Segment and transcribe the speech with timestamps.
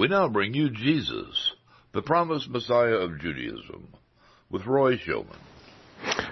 [0.00, 1.52] We now bring you Jesus,
[1.92, 3.86] the promised Messiah of Judaism,
[4.50, 5.36] with Roy Schoeman.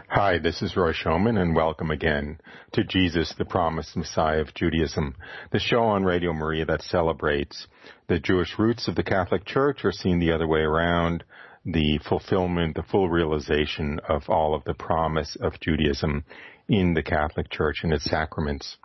[0.09, 2.41] Hi, this is Roy Schoeman, and welcome again
[2.73, 5.17] to Jesus, the Promised Messiah of Judaism,
[5.53, 7.67] the show on Radio Maria that celebrates
[8.07, 11.23] the Jewish roots of the Catholic Church, or seen the other way around,
[11.67, 16.25] the fulfillment, the full realization of all of the promise of Judaism
[16.71, 18.79] in the Catholic Church and its sacraments.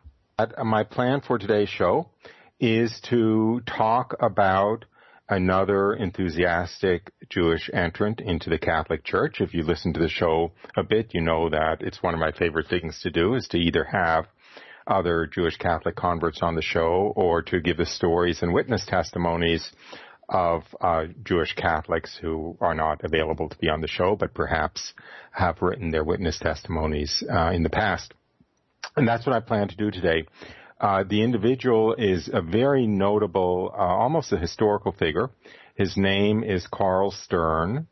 [0.62, 2.10] My plan for today's show
[2.64, 4.86] is to talk about
[5.28, 9.42] another enthusiastic Jewish entrant into the Catholic Church.
[9.42, 12.32] If you listen to the show a bit, you know that it's one of my
[12.32, 14.28] favorite things to do is to either have
[14.88, 19.70] other Jewish Catholic converts on the show or to give the stories and witness testimonies
[20.30, 24.94] of uh, Jewish Catholics who are not available to be on the show, but perhaps
[25.32, 28.14] have written their witness testimonies uh, in the past.
[28.96, 30.26] And that's what I plan to do today.
[30.84, 35.30] Uh, the individual is a very notable, uh, almost a historical figure.
[35.76, 37.88] His name is Karl Stern.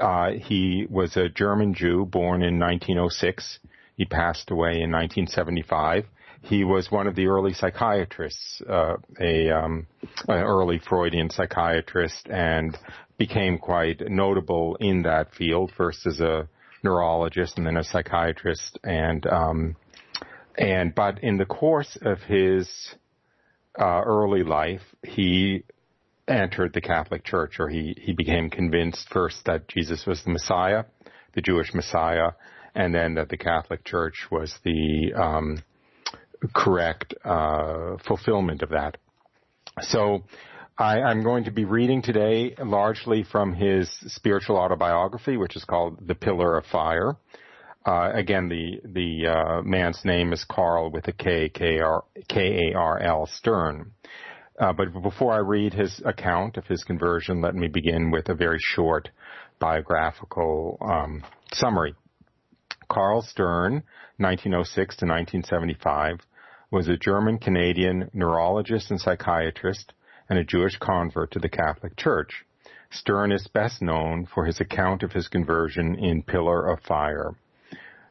[0.00, 3.58] Uh, he was a German Jew born in 1906.
[3.96, 6.04] He passed away in 1975.
[6.42, 9.88] He was one of the early psychiatrists, uh, a um,
[10.28, 12.78] an early Freudian psychiatrist, and
[13.18, 15.72] became quite notable in that field.
[15.76, 16.48] First as a
[16.84, 19.76] neurologist, and then a psychiatrist, and um,
[20.58, 22.68] and but in the course of his
[23.80, 25.62] uh, early life, he
[26.26, 30.84] entered the Catholic Church, or he he became convinced first that Jesus was the Messiah,
[31.34, 32.32] the Jewish Messiah,
[32.74, 35.62] and then that the Catholic Church was the um,
[36.54, 38.96] correct uh, fulfillment of that.
[39.80, 40.24] So
[40.76, 46.06] I, am going to be reading today largely from his spiritual autobiography, which is called
[46.06, 47.16] The Pillar of Fire.
[47.86, 52.70] Uh, again, the the uh, man's name is Karl with a K, K R K
[52.70, 53.92] A R L Stern.
[54.58, 58.34] Uh, but before I read his account of his conversion, let me begin with a
[58.34, 59.08] very short
[59.60, 61.22] biographical um,
[61.52, 61.94] summary.
[62.90, 63.84] Karl Stern,
[64.16, 66.20] 1906 to 1975,
[66.70, 69.92] was a German Canadian neurologist and psychiatrist
[70.28, 72.44] and a Jewish convert to the Catholic Church.
[72.90, 77.34] Stern is best known for his account of his conversion in Pillar of Fire.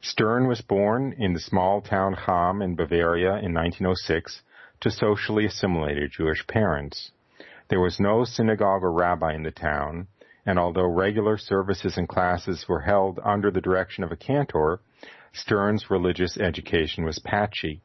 [0.02, 4.42] Stern was born in the small town Cham in Bavaria in 1906
[4.82, 7.12] to socially assimilated Jewish parents.
[7.70, 10.08] There was no synagogue or rabbi in the town,
[10.46, 14.80] and although regular services and classes were held under the direction of a cantor,
[15.34, 17.82] Stern's religious education was patchy.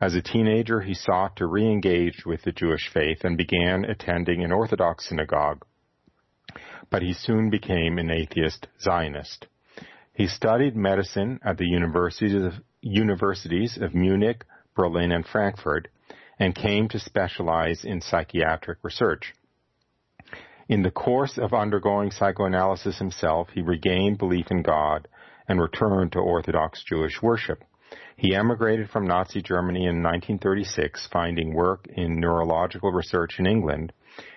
[0.00, 4.52] As a teenager, he sought to re-engage with the Jewish faith and began attending an
[4.52, 5.64] Orthodox synagogue.
[6.90, 9.46] But he soon became an atheist Zionist.
[10.14, 14.44] He studied medicine at the universities of, universities of Munich,
[14.76, 15.88] Berlin, and Frankfurt,
[16.38, 19.34] and came to specialize in psychiatric research.
[20.68, 25.08] In the course of undergoing psychoanalysis himself, he regained belief in God
[25.48, 27.64] and returned to Orthodox Jewish worship.
[28.16, 33.92] He emigrated from Nazi Germany in 1936, finding work in neurological research in England,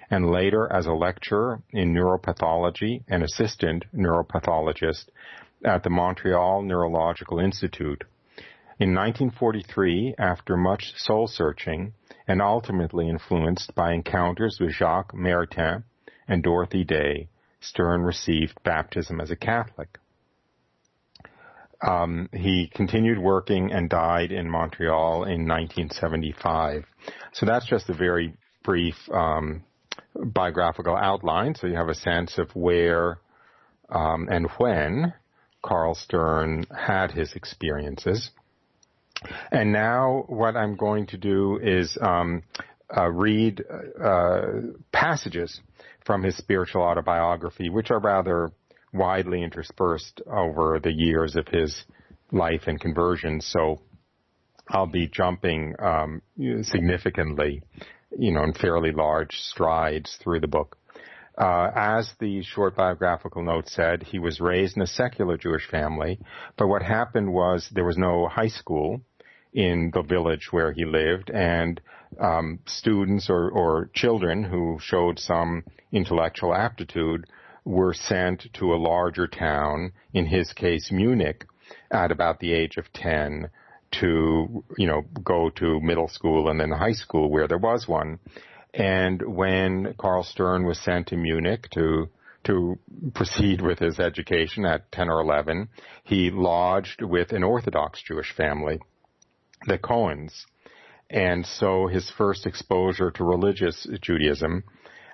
[0.10, 5.06] and later as a lecturer in neuropathology and assistant neuropathologist
[5.66, 8.04] at the Montreal Neurological Institute.
[8.80, 11.94] In 1943, after much soul searching,
[12.28, 15.84] and ultimately influenced by encounters with Jacques Maritain
[16.28, 17.30] and Dorothy Day,
[17.60, 19.98] Stern received baptism as a Catholic.
[21.82, 26.86] Um, he continued working and died in Montreal in 1975.
[27.34, 28.34] So that's just a very
[28.64, 29.64] brief um,
[30.16, 33.20] biographical outline, so you have a sense of where
[33.90, 35.14] um, and when
[35.68, 38.32] Karl Stern had his experiences.
[39.52, 42.44] And now what I'm going to do is um,
[42.96, 43.64] uh, read
[44.02, 44.42] uh,
[44.94, 45.60] passages
[46.06, 48.52] from his spiritual autobiography, which are rather
[48.94, 51.84] widely interspersed over the years of his
[52.32, 53.42] life and conversion.
[53.42, 53.82] So
[54.70, 56.22] I'll be jumping um,
[56.62, 57.62] significantly,
[58.18, 60.78] you know, in fairly large strides through the book.
[61.38, 66.20] Uh, as the short biographical note said, he was raised in a secular Jewish family,
[66.58, 69.02] but what happened was there was no high school
[69.54, 71.80] in the village where he lived, and
[72.20, 77.26] um, students or, or children who showed some intellectual aptitude
[77.66, 81.46] were sent to a larger town, in his case Munich,
[81.92, 83.50] at about the age of 10
[83.92, 88.20] to, you know, go to middle school and then high school where there was one.
[88.74, 92.10] And when Karl Stern was sent to Munich to
[92.44, 92.80] to
[93.14, 95.68] proceed with his education at 10 or 11,
[96.06, 98.80] he lodged with an Orthodox Jewish family,
[99.66, 100.46] the Cohens.
[101.10, 104.64] And so his first exposure to religious Judaism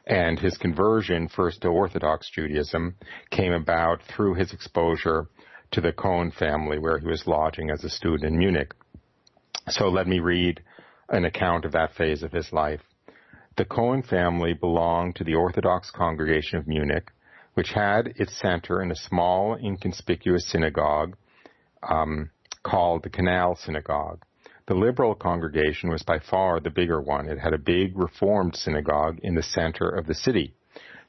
[0.05, 2.95] and his conversion first to Orthodox Judaism
[3.31, 5.27] came about through his exposure
[5.71, 8.73] to the Cohen family where he was lodging as a student in Munich.
[9.69, 10.61] So let me read
[11.09, 12.81] an account of that phase of his life.
[13.55, 17.11] The Cohen family belonged to the Orthodox congregation of Munich,
[17.53, 21.15] which had its center in a small, inconspicuous synagogue
[21.87, 22.31] um,
[22.63, 24.23] called the Canal Synagogue.
[24.65, 27.27] The liberal congregation was by far the bigger one.
[27.27, 30.55] It had a big reformed synagogue in the center of the city.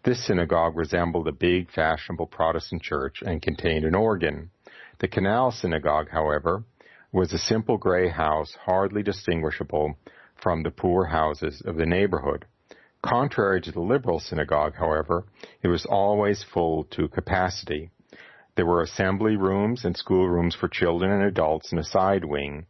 [0.02, 4.50] This synagogue resembled a big fashionable Protestant church and contained an organ.
[4.98, 6.64] The Canal Synagogue, however,
[7.10, 9.96] was a simple gray house hardly distinguishable
[10.36, 12.44] from the poor houses of the neighborhood.
[13.02, 15.24] Contrary to the liberal synagogue, however,
[15.62, 17.90] it was always full to capacity.
[18.56, 22.66] There were assembly rooms and schoolrooms for children and adults in a side wing,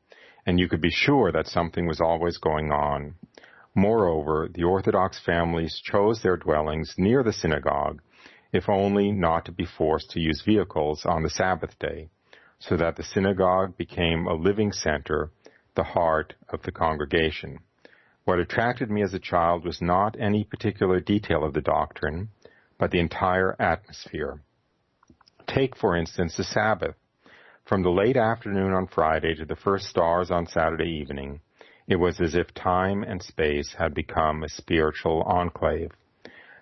[0.46, 3.14] and you could be sure that something was always going on.
[3.75, 8.00] Moreover, the Orthodox families chose their dwellings near the synagogue,
[8.52, 12.08] if only not to be forced to use vehicles on the Sabbath day,
[12.58, 15.31] so that the synagogue became a living center,
[15.75, 17.59] the heart of the congregation.
[18.25, 22.31] What attracted me as a child was not any particular detail of the doctrine,
[22.79, 24.41] but the entire atmosphere.
[25.47, 26.94] Take, for instance, the Sabbath.
[27.65, 31.41] From the late afternoon on Friday to the first stars on Saturday evening,
[31.87, 35.91] it was as if time and space had become a spiritual enclave.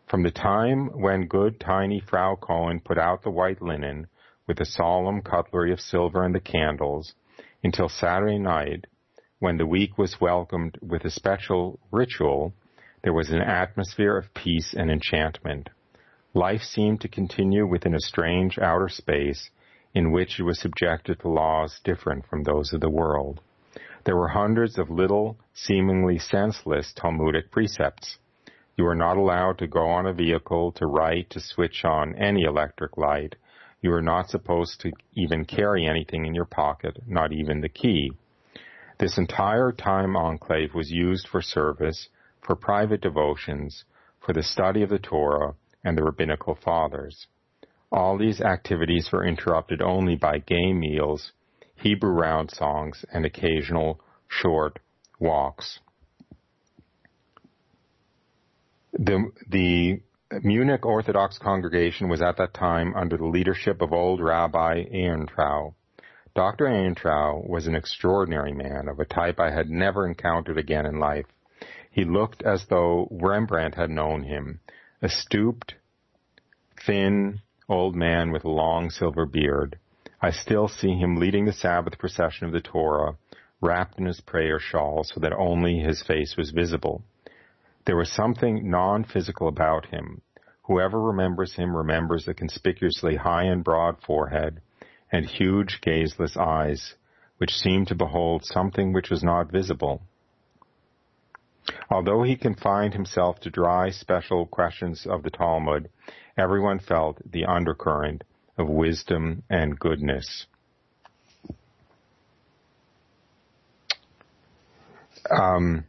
[0.09, 4.09] From the time when good tiny Frau Cohen put out the white linen
[4.47, 7.15] with the solemn cutlery of silver and the candles,
[7.63, 8.87] until Saturday night,
[9.43, 12.55] when the week was welcomed with a special ritual,
[13.03, 15.69] there was an atmosphere of peace and enchantment.
[16.33, 19.51] Life seemed to continue within a strange outer space
[19.95, 23.41] in which it was subjected to laws different from those of the world.
[24.05, 28.19] There were hundreds of little, seemingly senseless Talmudic precepts.
[28.77, 32.43] You are not allowed to go on a vehicle, to write, to switch on any
[32.43, 33.35] electric light.
[33.81, 38.13] You are not supposed to even carry anything in your pocket, not even the key.
[39.03, 42.09] This entire time enclave was used for service,
[42.41, 43.85] for private devotions,
[44.25, 47.27] for the study of the Torah and the rabbinical fathers.
[47.91, 51.33] All these activities were interrupted only by gay meals,
[51.75, 54.79] Hebrew round songs, and occasional short
[55.19, 55.81] walks.
[58.93, 60.01] The, the
[60.45, 65.75] Munich Orthodox congregation was at that time under the leadership of old Rabbi Ehrentrau.
[66.35, 66.67] Dr.
[66.67, 71.27] Ehrentrau was an extraordinary man of a type I had never encountered again in life.
[71.91, 74.61] He looked as though Rembrandt had known him,
[75.03, 75.75] a stooped,
[76.87, 79.79] thin, old man with a long silver beard.
[80.23, 83.19] I still see him leading the Sabbath procession of the Torah,
[83.61, 87.03] wrapped in his prayer shawl so that only his face was visible.
[87.85, 90.23] There was something non-physical about him.
[90.63, 94.63] Whoever remembers him remembers the conspicuously high and broad forehead
[95.13, 96.95] and huge gazeless eyes,
[97.37, 100.03] which seemed to behold something which was not visible.
[101.91, 105.91] Although he confined himself to dry special questions of the Talmud,
[106.37, 108.25] everyone felt the undercurrent
[108.59, 110.47] of wisdom and goodness.
[115.31, 115.85] Um,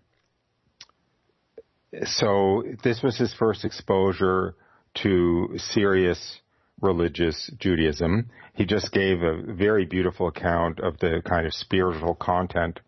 [2.03, 4.56] so this was his first exposure
[4.96, 6.39] to serious
[6.84, 8.30] religious Judaism.
[8.54, 12.80] He just gave a very beautiful account of the kind of spiritual content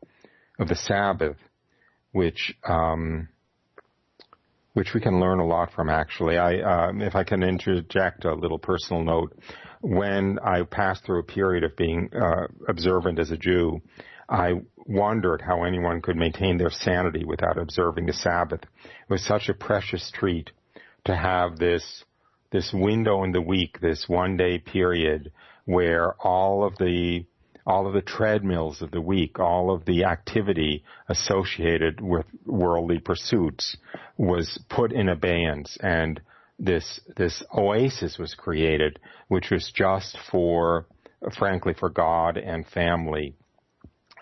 [0.59, 1.37] of the Sabbath,
[2.11, 3.29] which um,
[4.73, 6.37] which we can learn a lot from actually.
[6.37, 9.33] I, uh, if I can interject a little personal note,
[9.81, 13.81] when I passed through a period of being uh, observant as a Jew,
[14.27, 18.61] I wondered how anyone could maintain their sanity without observing the Sabbath.
[18.63, 20.51] It was such a precious treat
[21.05, 22.03] to have this
[22.55, 25.29] this window in the week, this one day period
[25.65, 27.25] where all of the
[27.67, 33.75] all of the treadmills of the week, all of the activity associated with worldly pursuits
[34.17, 36.21] was put in abeyance and
[36.59, 40.85] this, this oasis was created, which was just for,
[41.37, 43.35] frankly, for God and family.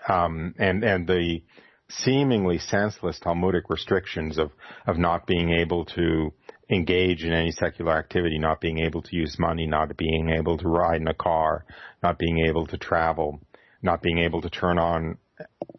[0.08, 1.42] Um, and, and the
[1.90, 4.50] seemingly senseless Talmudic restrictions of,
[4.86, 6.32] of not being able to
[6.70, 10.68] engage in any secular activity, not being able to use money, not being able to
[10.68, 11.64] ride in a car,
[12.02, 13.40] not being able to travel,
[13.82, 15.18] not being able to turn on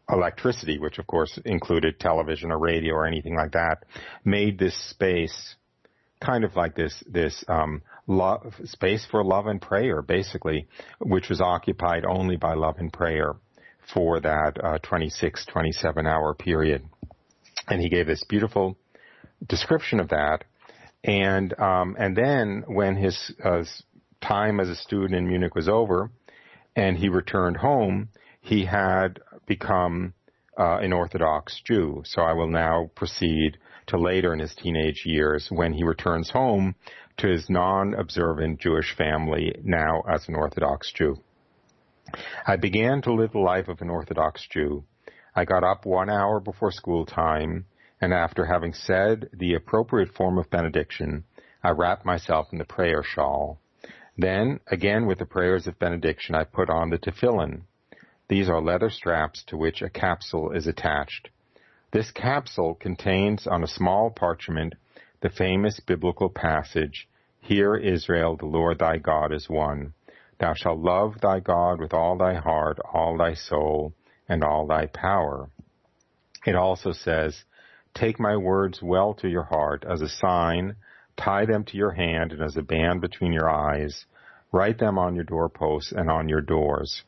[0.10, 3.78] electricity, which of course included television or radio or anything like that,
[4.24, 5.56] made this space
[6.24, 10.68] kind of like this this um, love, space for love and prayer, basically,
[11.00, 13.36] which was occupied only by love and prayer.
[13.94, 16.84] for that uh, 26, 27 hour period.
[17.68, 18.78] And he gave this beautiful
[19.48, 20.44] description of that.
[21.06, 23.64] And um, and then when his uh,
[24.22, 26.10] time as a student in Munich was over,
[26.76, 28.10] and he returned home,
[28.42, 30.14] he had become
[30.58, 32.02] uh, an Orthodox Jew.
[32.06, 33.58] So I will now proceed
[33.88, 36.74] to later in his teenage years when he returns home
[37.18, 41.18] to his non-observant Jewish family now as an Orthodox Jew.
[42.48, 44.84] I began to live the life of an Orthodox Jew.
[45.36, 47.66] I got up one hour before school time,
[48.02, 51.24] and after having said the appropriate form of benediction,
[51.64, 53.60] I wrapped myself in the prayer shawl.
[54.18, 57.64] Then, again with the prayers of benediction, I put on the tefillin.
[58.28, 61.30] These are leather straps to which a capsule is attached.
[61.92, 64.76] This capsule contains on a small parchment
[65.22, 67.08] the famous biblical passage,
[67.40, 69.94] Hear Israel, the Lord thy God is one.
[70.40, 73.94] Thou shalt love thy God with all thy heart, all thy soul,
[74.28, 75.50] and all thy power.
[76.46, 77.44] It also says,
[77.96, 80.76] Take my words well to your heart as a sign,
[81.16, 84.06] tie them to your hand and as a band between your eyes,
[84.52, 87.04] write them on your doorposts and on your doors.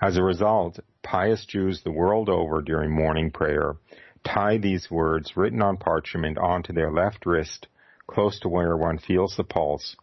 [0.00, 3.76] As a result, pious Jews the world over during morning prayer
[4.24, 7.66] tie these words written on parchment onto their left wrist,
[8.06, 9.96] close to where one feels the pulse,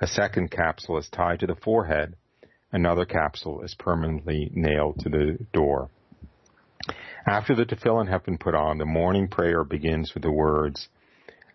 [0.00, 2.14] a second capsule is tied to the forehead.
[2.72, 5.88] Another capsule is permanently nailed to the door.
[7.26, 10.88] After the tefillin have been put on, the morning prayer begins with the words,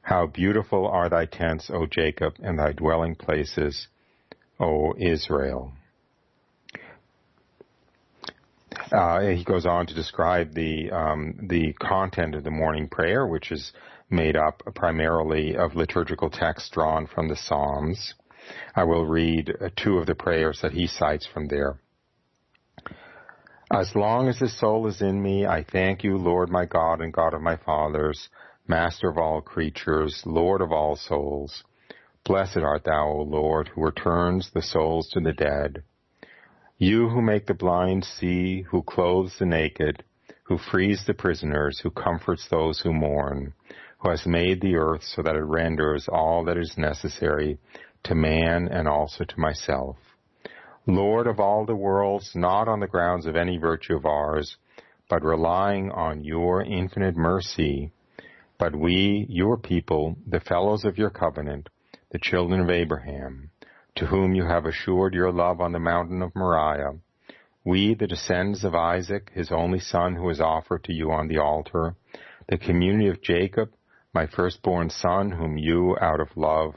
[0.02, 3.88] How beautiful are thy tents, O Jacob, and thy dwelling places,
[4.60, 5.74] O Israel.
[8.92, 13.52] Uh, he goes on to describe the um, the content of the morning prayer, which
[13.52, 13.72] is
[14.10, 18.16] made up primarily of liturgical texts drawn from the Psalms.
[18.76, 21.78] I will read uh, two of the prayers that he cites from there.
[23.72, 27.14] As long as the soul is in me, I thank you, Lord my God and
[27.14, 28.28] God of my fathers,
[28.68, 31.64] Master of all creatures, Lord of all souls.
[32.26, 35.84] Blessed art thou, O Lord, who returns the souls to the dead.
[36.80, 40.04] You who make the blind see, who clothes the naked,
[40.44, 43.54] who frees the prisoners, who comforts those who mourn,
[44.00, 47.60] who has made the earth so that it renders all that is necessary
[48.02, 49.98] to man and also to myself.
[50.88, 54.58] Lord of all the worlds, not on the grounds of any virtue of ours,
[55.10, 57.92] but relying on your infinite mercy,
[58.58, 61.70] but we, your people, the fellows of your covenant,
[62.12, 63.52] the children of Abraham,
[63.96, 66.94] to whom you have assured your love on the mountain of Moriah,
[67.66, 71.38] we, the descendants of Isaac, his only son who was offered to you on the
[71.38, 71.96] altar,
[72.48, 73.72] the community of Jacob,
[74.14, 76.76] my firstborn son, whom you, out of love,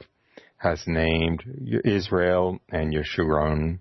[0.57, 1.43] has named
[1.83, 3.79] Israel and Yeshurun.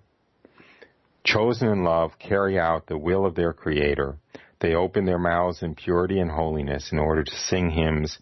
[1.24, 4.18] Chosen in love, carry out the will of their Creator.
[4.60, 8.18] They open their mouths in purity and holiness in order to sing hymns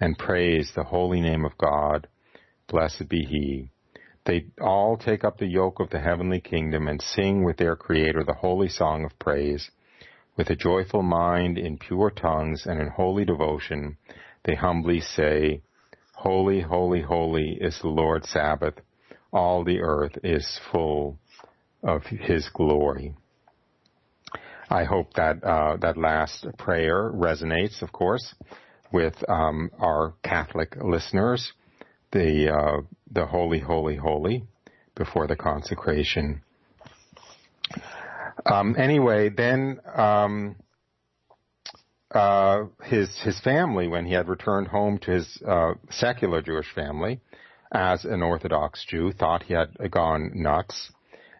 [0.00, 2.06] and praise the holy name of God.
[2.68, 3.70] Blessed be He.
[4.24, 8.24] They all take up the yoke of the heavenly kingdom and sing with their Creator
[8.24, 9.70] the holy song of praise.
[10.36, 13.96] With a joyful mind, in pure tongues, and in holy devotion,
[14.44, 15.62] they humbly say,
[16.14, 18.80] Holy, holy, holy is the Lord Sabaoth.
[19.32, 21.18] All the earth is full
[21.84, 23.14] of His glory.
[24.70, 28.34] I hope that uh, that last prayer resonates, of course,
[28.92, 31.52] with um, our Catholic listeners.
[32.12, 34.44] The uh, the holy, holy, holy
[34.94, 36.42] before the consecration.
[38.46, 40.56] Um, anyway, then um,
[42.10, 47.20] uh, his his family when he had returned home to his uh, secular Jewish family
[47.72, 50.92] as an Orthodox Jew thought he had gone nuts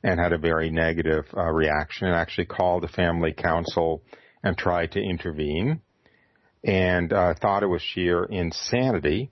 [0.04, 4.02] and had a very negative uh, reaction and actually called the family council
[4.42, 5.80] and tried to intervene
[6.62, 9.30] and uh, thought it was sheer insanity.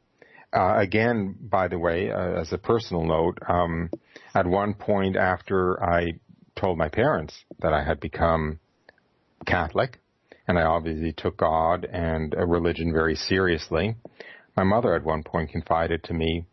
[0.52, 3.91] Uh, again, by the way, uh, as a personal note, um,
[4.35, 6.14] at one point after I
[6.57, 8.59] told my parents that I had become
[9.47, 9.99] Catholic,
[10.49, 13.97] and I obviously took God and a religion very seriously.
[14.57, 16.47] My mother at one point confided to me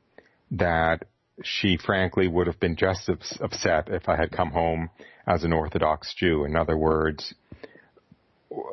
[0.52, 1.06] that
[1.44, 4.90] she frankly would have been just as upset if I had come home
[5.28, 6.46] as an Orthodox Jew.
[6.46, 7.34] In other words,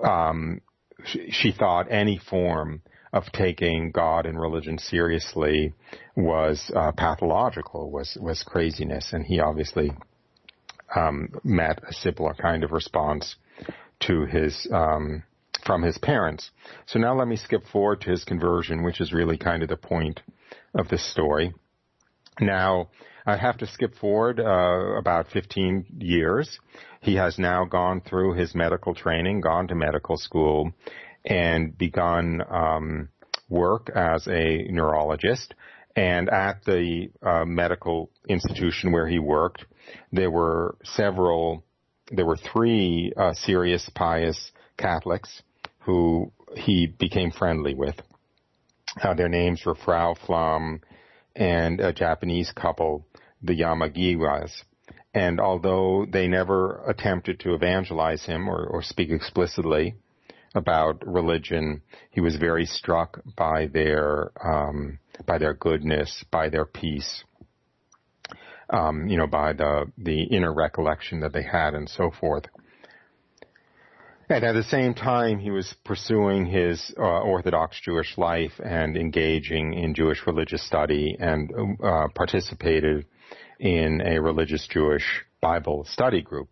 [0.03, 0.61] um,
[1.05, 2.83] she, she thought any form
[3.13, 5.73] of taking God and religion seriously
[6.17, 9.93] was uh, pathological, was was craziness, and he obviously
[10.95, 13.37] um, met a similar kind of response
[14.01, 15.23] to his um,
[15.65, 16.51] from his parents.
[16.87, 19.77] So now let me skip forward to his conversion, which is really kind of the
[19.77, 20.21] point
[20.75, 21.55] of this story.
[22.41, 22.89] Now,
[23.25, 26.59] I have to skip forward uh, about 15 years.
[27.01, 30.73] He has now gone through his medical training, gone to medical school,
[31.25, 33.09] and begun um,
[33.49, 35.55] work as a neurologist.
[35.97, 39.65] And at the uh, medical institution where he worked,
[40.13, 41.65] there were several,
[42.13, 45.43] there were three uh, serious pious Catholics
[45.81, 47.97] who he became friendly with.
[49.03, 50.81] Uh, their names were Frau Flum
[51.37, 53.07] and a Japanese couple,
[53.43, 54.51] the Yamagiwas.
[55.15, 59.95] And although they never attempted to evangelize him or, or speak explicitly
[60.55, 67.25] about religion, he was very struck by their um, by their goodness, by their peace,
[68.71, 72.45] um, you know, by the the inner recollection that they had, and so forth.
[74.29, 79.75] And at the same time, he was pursuing his uh, Orthodox Jewish life and engaging
[79.75, 81.53] in Jewish religious study and
[81.83, 83.07] uh, participated
[83.61, 86.49] in a religious Jewish Bible study group.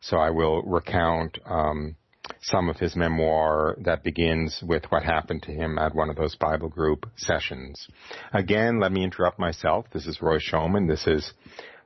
[0.00, 1.96] So I will recount um,
[2.42, 6.36] some of his memoir that begins with what happened to him at one of those
[6.36, 7.88] Bible group sessions.
[8.34, 9.86] Again, let me interrupt myself.
[9.94, 10.88] This is Roy Schoeman.
[10.88, 11.32] This is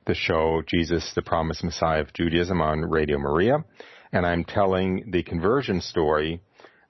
[0.05, 3.63] the show Jesus, the Promised Messiah of Judaism on Radio Maria
[4.11, 6.41] and I'm telling the conversion story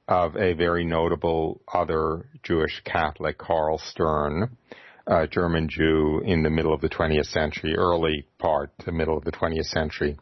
[0.08, 4.58] of a very notable other Jewish Catholic, Karl Stern,
[5.06, 9.24] a German Jew in the middle of the 20th century, early part, the middle of
[9.24, 10.18] the 20th century,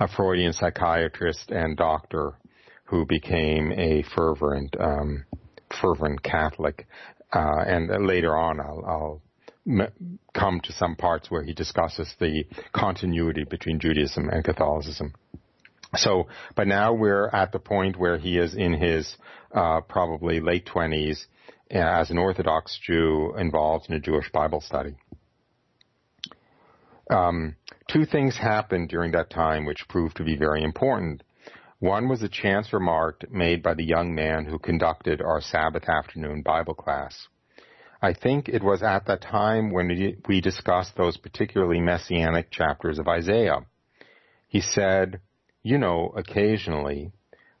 [0.00, 2.34] a Freudian psychiatrist and doctor
[2.84, 5.24] who became a fervent, um,
[5.80, 6.86] fervent Catholic.
[7.32, 9.22] Uh, and later on, I'll, I'll
[10.32, 15.14] come to some parts where he discusses the continuity between Judaism and Catholicism.
[15.94, 19.16] So, but now we're at the point where he is in his
[19.54, 21.24] uh, probably late 20s
[21.74, 24.96] uh, as an Orthodox Jew involved in a Jewish Bible study.
[27.08, 27.56] Um,
[27.88, 31.22] two things happened during that time which proved to be very important.
[31.78, 36.42] One was a chance remark made by the young man who conducted our Sabbath afternoon
[36.42, 37.28] Bible class.
[38.02, 43.08] I think it was at that time when we discussed those particularly messianic chapters of
[43.08, 43.66] Isaiah.
[44.48, 45.20] He said,
[45.66, 47.10] you know, occasionally,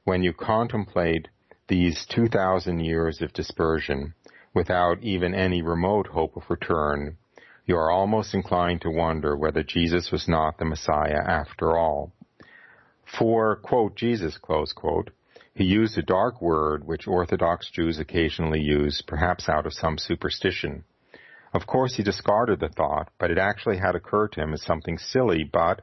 [0.04, 1.26] when you contemplate
[1.66, 4.14] these 2,000 years of dispersion
[4.54, 7.16] without even any remote hope of return,
[7.64, 12.12] you are almost inclined to wonder whether Jesus was not the Messiah after all.
[13.18, 15.10] For, quote, Jesus, close quote,
[15.52, 20.84] he used a dark word which Orthodox Jews occasionally use, perhaps out of some superstition.
[21.52, 24.96] Of course, he discarded the thought, but it actually had occurred to him as something
[24.96, 25.82] silly, but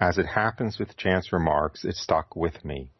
[0.00, 2.90] as it happens with chance remarks, it stuck with me.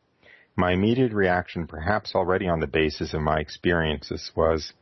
[0.55, 4.75] My immediate reaction, perhaps already on the basis of my experiences, was,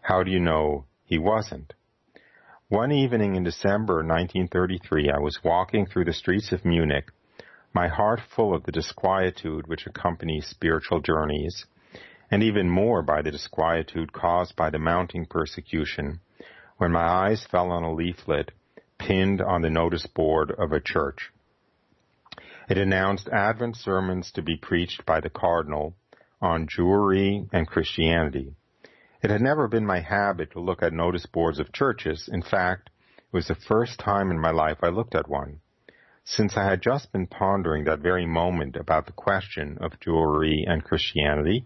[0.00, 1.74] how do you know he wasn't?
[2.68, 7.10] One evening in December 1933, I was walking through the streets of Munich,
[7.74, 11.66] my heart full of the disquietude which accompanies spiritual journeys,
[12.30, 16.20] and even more by the disquietude caused by the mounting persecution,
[16.78, 18.52] when my eyes fell on a leaflet
[18.98, 21.30] pinned on the notice board of a church.
[22.68, 25.96] It announced Advent sermons to be preached by the Cardinal
[26.42, 28.56] on Jewry and Christianity.
[29.22, 32.28] It had never been my habit to look at notice boards of churches.
[32.30, 35.60] In fact, it was the first time in my life I looked at one.
[36.24, 40.84] Since I had just been pondering that very moment about the question of Jewry and
[40.84, 41.64] Christianity,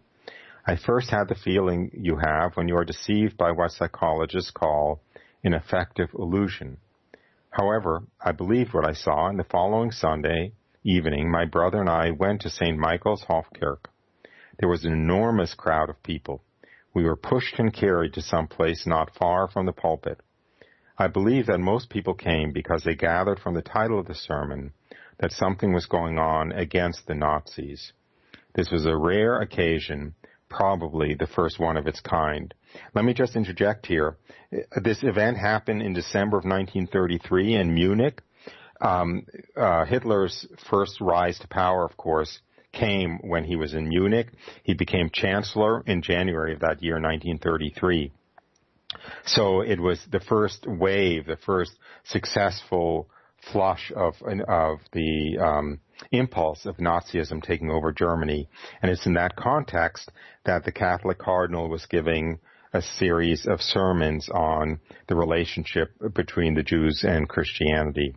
[0.65, 5.03] I first had the feeling you have when you are deceived by what psychologists call
[5.43, 6.77] an affective illusion.
[7.51, 10.53] However, I believed what I saw, and the following Sunday
[10.85, 12.79] evening, my brother and I went to St.
[12.79, 13.87] Michael's Hofkirche.
[14.59, 16.42] There was an enormous crowd of people.
[16.95, 20.21] We were pushed and carried to some place not far from the pulpit.
[20.99, 24.73] I believe that most people came because they gathered from the title of the sermon
[25.18, 27.92] that something was going on against the Nazis.
[28.55, 30.14] This was a rare occasion,
[30.51, 32.53] probably the first one of its kind.
[32.95, 34.16] Let me just interject here.
[34.83, 38.23] This event happened in December of 1933 in Munich.
[38.83, 42.40] Um, uh, Hitler's first rise to power, of course,
[42.73, 44.29] came when he was in Munich.
[44.64, 48.11] He became chancellor in January of that year, 1933.
[49.25, 51.73] So it was the first wave, the first
[52.05, 53.09] successful
[53.53, 58.49] flush of of the um, impulse of Nazism taking over Germany,
[58.83, 60.11] and it's in that context
[60.45, 62.38] that the Catholic cardinal was giving
[62.73, 68.14] a series of sermons on the relationship between the Jews and Christianity.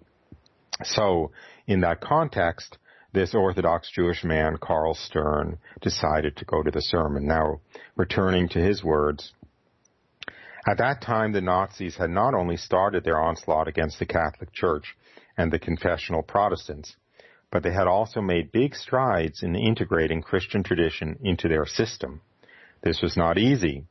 [0.84, 1.32] So,
[1.68, 2.78] in that context,
[3.14, 7.26] this Orthodox Jewish man, Karl Stern, decided to go to the sermon.
[7.26, 7.62] Now,
[7.96, 9.34] returning to his words,
[10.68, 14.96] At that time, the Nazis had not only started their onslaught against the Catholic Church
[15.38, 16.96] and the confessional Protestants,
[17.52, 22.20] but they had also made big strides in integrating Christian tradition into their system.
[22.82, 23.86] This was not easy.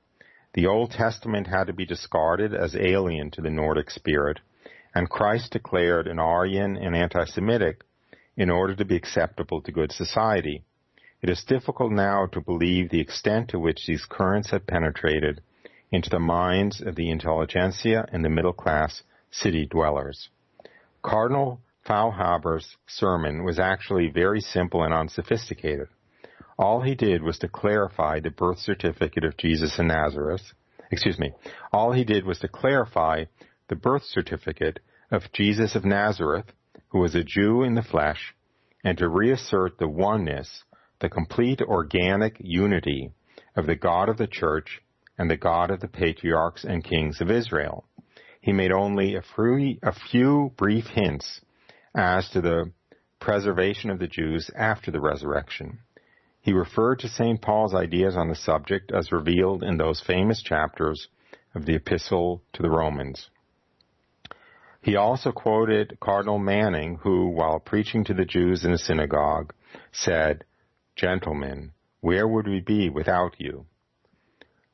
[0.52, 4.40] The Old Testament had to be discarded as alien to the Nordic spirit,
[4.94, 7.82] and Christ declared an Aryan and anti-Semitic
[8.36, 10.64] in order to be acceptable to good society.
[11.20, 15.40] It is difficult now to believe the extent to which these currents had penetrated
[15.90, 20.28] into the minds of the intelligentsia and the middle class city dwellers.
[21.02, 25.88] Cardinal Faulhaber's sermon was actually very simple and unsophisticated.
[26.58, 30.42] All he did was to clarify the birth certificate of Jesus in Nazareth.
[30.90, 31.32] Excuse me.
[31.72, 33.24] All he did was to clarify
[33.68, 36.52] the birth certificate of Jesus of Nazareth,
[36.88, 38.34] who was a Jew in the flesh,
[38.84, 40.64] and to reassert the oneness,
[41.00, 43.12] the complete organic unity
[43.56, 44.80] of the God of the church
[45.16, 47.84] and the God of the patriarchs and kings of Israel.
[48.40, 51.40] He made only a, free, a few brief hints
[51.94, 52.72] as to the
[53.20, 55.78] preservation of the Jews after the resurrection.
[56.42, 57.40] He referred to St.
[57.40, 61.08] Paul's ideas on the subject as revealed in those famous chapters
[61.54, 63.30] of the Epistle to the Romans.
[64.84, 69.54] He also quoted Cardinal Manning, who, while preaching to the Jews in a synagogue,
[69.92, 70.44] said,
[70.94, 73.64] Gentlemen, where would we be without you?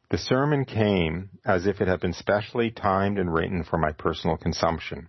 [0.09, 4.37] The sermon came as if it had been specially timed and written for my personal
[4.37, 5.07] consumption.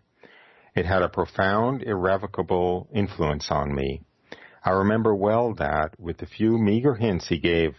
[0.76, 4.04] It had a profound, irrevocable influence on me.
[4.64, 7.74] I remember well that, with the few meager hints he gave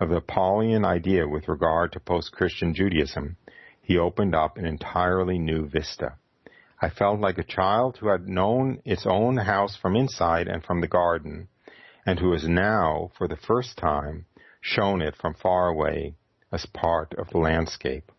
[0.00, 3.36] of the Paulian idea with regard to post-Christian Judaism,
[3.82, 6.14] he opened up an entirely new vista.
[6.84, 10.80] I felt like a child who had known its own house from inside and from
[10.80, 11.46] the garden,
[12.04, 14.26] and who is now, for the first time,
[14.60, 16.16] shown it from far away
[16.50, 18.10] as part of the landscape.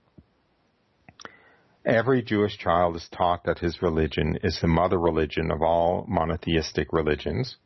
[1.83, 6.93] Every Jewish child is taught that his religion is the mother religion of all monotheistic
[6.93, 7.57] religions,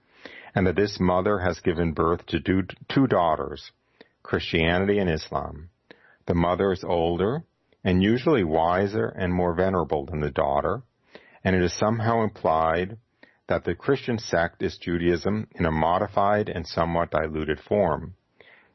[0.56, 3.72] and that this mother has given birth to two daughters,
[4.24, 5.70] Christianity and Islam.
[6.26, 7.44] The mother is older
[7.88, 10.82] and usually wiser and more venerable than the daughter,
[11.42, 12.98] and it is somehow implied
[13.48, 18.14] that the Christian sect is Judaism in a modified and somewhat diluted form.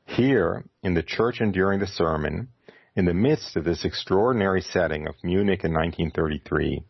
[0.06, 2.48] Here, in the church and during the sermon,
[2.96, 6.82] in the midst of this extraordinary setting of Munich in 1933,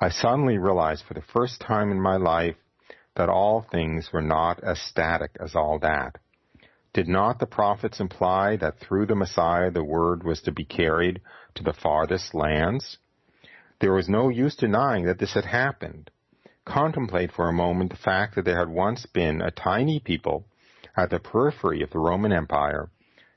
[0.00, 2.56] I suddenly realized for the first time in my life
[3.16, 6.16] that all things were not as static as all that.
[6.92, 11.20] Did not the prophets imply that through the Messiah the word was to be carried
[11.54, 12.98] to the farthest lands?
[13.78, 16.10] There was no use denying that this had happened.
[16.64, 20.46] Contemplate for a moment the fact that there had once been a tiny people
[20.96, 22.90] at the periphery of the Roman Empire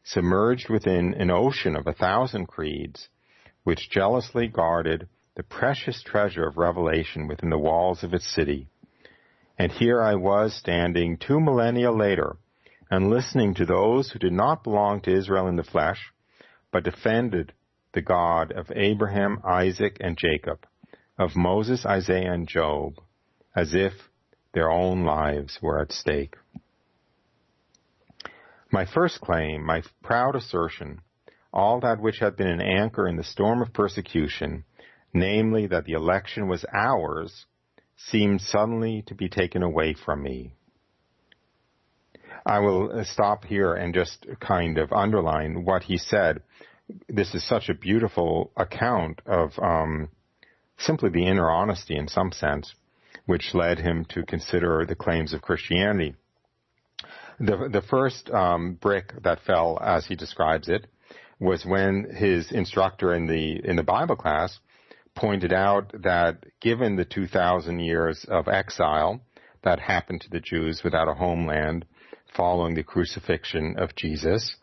[0.04, 3.08] submerged within an ocean of a thousand creeds,
[3.64, 8.68] which jealously guarded the precious treasure of revelation within the walls of its city.
[9.60, 12.36] And here I was standing two millennia later
[12.94, 16.14] and listening to those who did not belong to Israel in the flesh,
[16.72, 17.52] but defended
[17.94, 20.68] the God of Abraham, Isaac, and Jacob,
[21.18, 23.00] of Moses, Isaiah, and Job,
[23.56, 23.94] as if
[24.54, 26.36] their own lives were at stake.
[28.72, 31.02] My first claim, my proud assertion,
[31.52, 34.66] all that which had been an anchor in the storm of persecution,
[35.16, 37.48] namely that the election was ours,
[37.98, 40.54] seemed suddenly to be taken away from me.
[42.46, 46.42] I will stop here and just kind of underline what he said.
[47.08, 50.10] This is such a beautiful account of um,
[50.78, 52.74] simply the inner honesty in some sense,
[53.26, 56.16] which led him to consider the claims of Christianity.
[57.40, 60.88] The, the first um, brick that fell, as he describes it,
[61.40, 64.60] was when his instructor in the in the Bible class
[65.16, 69.22] pointed out that given the 2,000 years of exile
[69.64, 71.86] that happened to the Jews without a homeland
[72.36, 74.56] following the crucifixion of Jesus,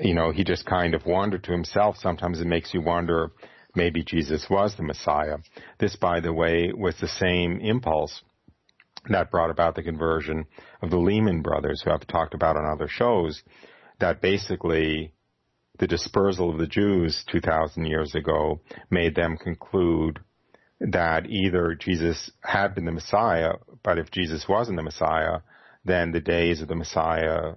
[0.00, 1.96] you know, he just kind of wandered to himself.
[1.98, 3.30] Sometimes it makes you wonder
[3.74, 5.38] maybe Jesus was the Messiah.
[5.78, 8.22] This, by the way, was the same impulse
[9.08, 10.46] that brought about the conversion
[10.82, 13.42] of the Lémann brothers, who I've talked about on other shows,
[14.00, 15.12] that basically
[15.78, 20.20] the dispersal of the Jews 2,000 years ago made them conclude
[20.80, 25.40] that either Jesus had been the Messiah, but if Jesus wasn't the Messiah,
[25.84, 27.54] then the days of the Messiah,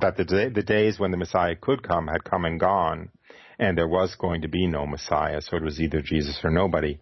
[0.00, 3.10] that the, the days when the Messiah could come had come and gone,
[3.58, 6.98] and there was going to be no Messiah, so it was either Jesus or nobody.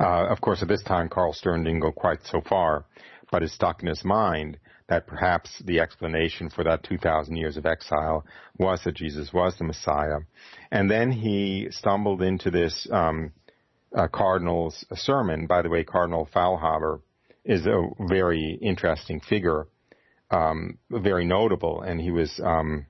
[0.00, 2.84] Uh, of course, at this time, Karl Stern didn't go quite so far,
[3.30, 7.64] but it stuck in his mind that perhaps the explanation for that 2,000 years of
[7.64, 8.26] exile
[8.58, 10.18] was that Jesus was the Messiah.
[10.70, 13.32] And then he stumbled into this um,
[13.96, 15.46] uh, cardinal's sermon.
[15.46, 17.00] By the way, Cardinal Faulhaber
[17.44, 19.66] is a very interesting figure,
[20.30, 22.86] um, very notable, and he was um,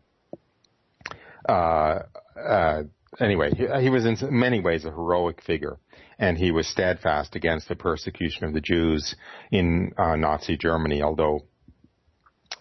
[1.49, 2.01] uh,
[2.39, 2.83] uh,
[3.19, 3.51] anyway.
[3.55, 5.79] He, he was in many ways a heroic figure
[6.23, 9.17] and he was steadfast against the persecution of the Jews
[9.51, 11.41] in uh, Nazi Germany, although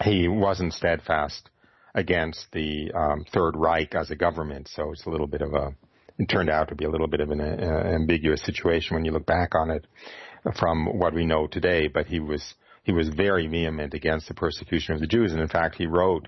[0.03, 1.47] he wasn't steadfast
[1.93, 4.67] against the um, Third Reich as a government.
[4.67, 5.75] So it's a little bit of a,
[6.17, 7.43] it turned out to be a little bit of an uh,
[7.93, 9.85] ambiguous situation when you look back on it
[10.55, 11.87] from what we know today.
[11.87, 15.47] But he was he was very vehement against the persecution of the Jews, and in
[15.47, 16.27] fact, he wrote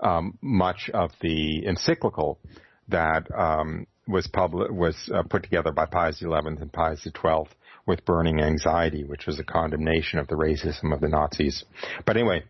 [0.00, 2.38] um, much of the encyclical
[2.88, 7.48] that um, was public was uh, put together by Pius XI and Pius XII
[7.86, 11.64] with burning anxiety, which was a condemnation of the racism of the Nazis.
[12.04, 12.44] But anyway,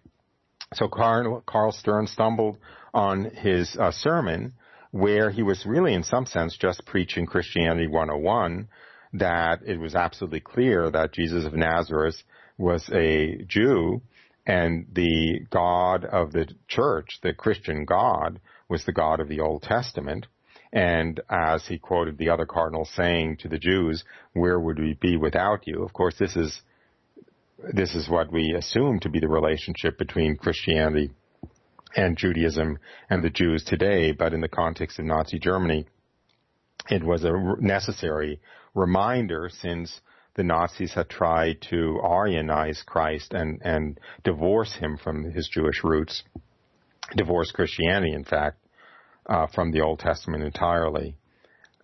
[0.75, 2.59] so Karl, Karl Stern stumbled
[2.93, 4.55] on his uh, sermon
[4.91, 8.69] where he was really, in some sense, just preaching Christianity 101,
[9.15, 12.17] that it was absolutely clear that Jesus of Nazareth
[12.57, 14.03] was a Jew
[14.47, 19.63] and the God of the church, the Christian God, was the God of the Old
[19.63, 20.27] Testament
[20.73, 25.17] and as he quoted the other cardinal saying to the Jews, where would we be
[25.17, 25.83] without you?
[25.83, 26.61] Of course, this is,
[27.73, 31.11] this is what we assume to be the relationship between Christianity
[31.97, 35.87] and Judaism and the Jews today, but in the context of Nazi Germany,
[36.91, 38.41] it was a necessary
[38.79, 40.01] reminder since
[40.35, 46.23] the Nazis had tried to Aryanize Christ and, and divorce him from his Jewish roots,
[47.17, 48.59] divorce Christianity, in fact,
[49.27, 51.17] uh, from the Old Testament entirely.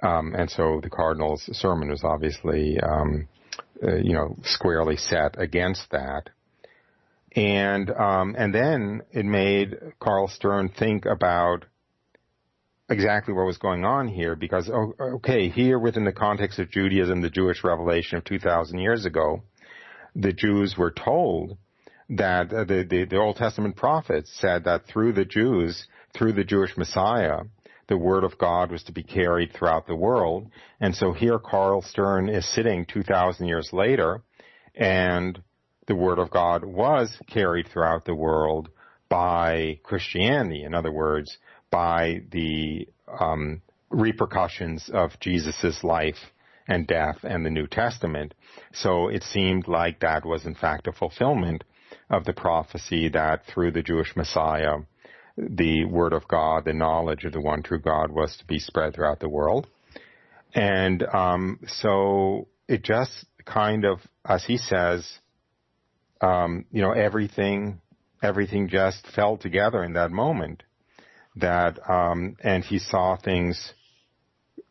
[0.03, 3.29] Um, and so the cardinal's sermon was obviously, um,
[3.83, 6.31] uh, you know, squarely set against that.
[7.35, 11.65] And um, and then it made Karl Stern think about
[12.89, 17.21] exactly what was going on here, because oh, okay, here within the context of Judaism,
[17.21, 19.43] the Jewish revelation of 2,000 years ago,
[20.15, 21.57] the Jews were told
[22.11, 26.45] that uh, the, the the Old Testament prophets said that through the Jews through the
[26.45, 27.41] Jewish Messiah,
[27.89, 30.51] the word of God was to be carried throughout the world.
[30.81, 34.23] And so here Karl Stern is sitting 2,000 years later,
[34.75, 35.43] and
[35.87, 38.71] the word of God was carried throughout the world
[39.09, 40.65] by Christianity.
[40.65, 41.37] In other words,
[41.75, 42.87] by the
[43.19, 43.61] um,
[43.91, 46.31] repercussions of Jesus' life
[46.69, 48.33] and death and the New Testament.
[48.73, 51.65] So it seemed like that was in fact a fulfillment
[52.09, 54.77] of the prophecy that through the Jewish Messiah,
[55.37, 58.95] the word of God, the knowledge of the one true God was to be spread
[58.95, 59.67] throughout the world.
[60.55, 65.19] And um, so it just kind of, as he says,
[66.21, 67.81] um, you know, everything,
[68.23, 70.63] everything just fell together in that moment.
[71.37, 73.73] That um, and he saw things,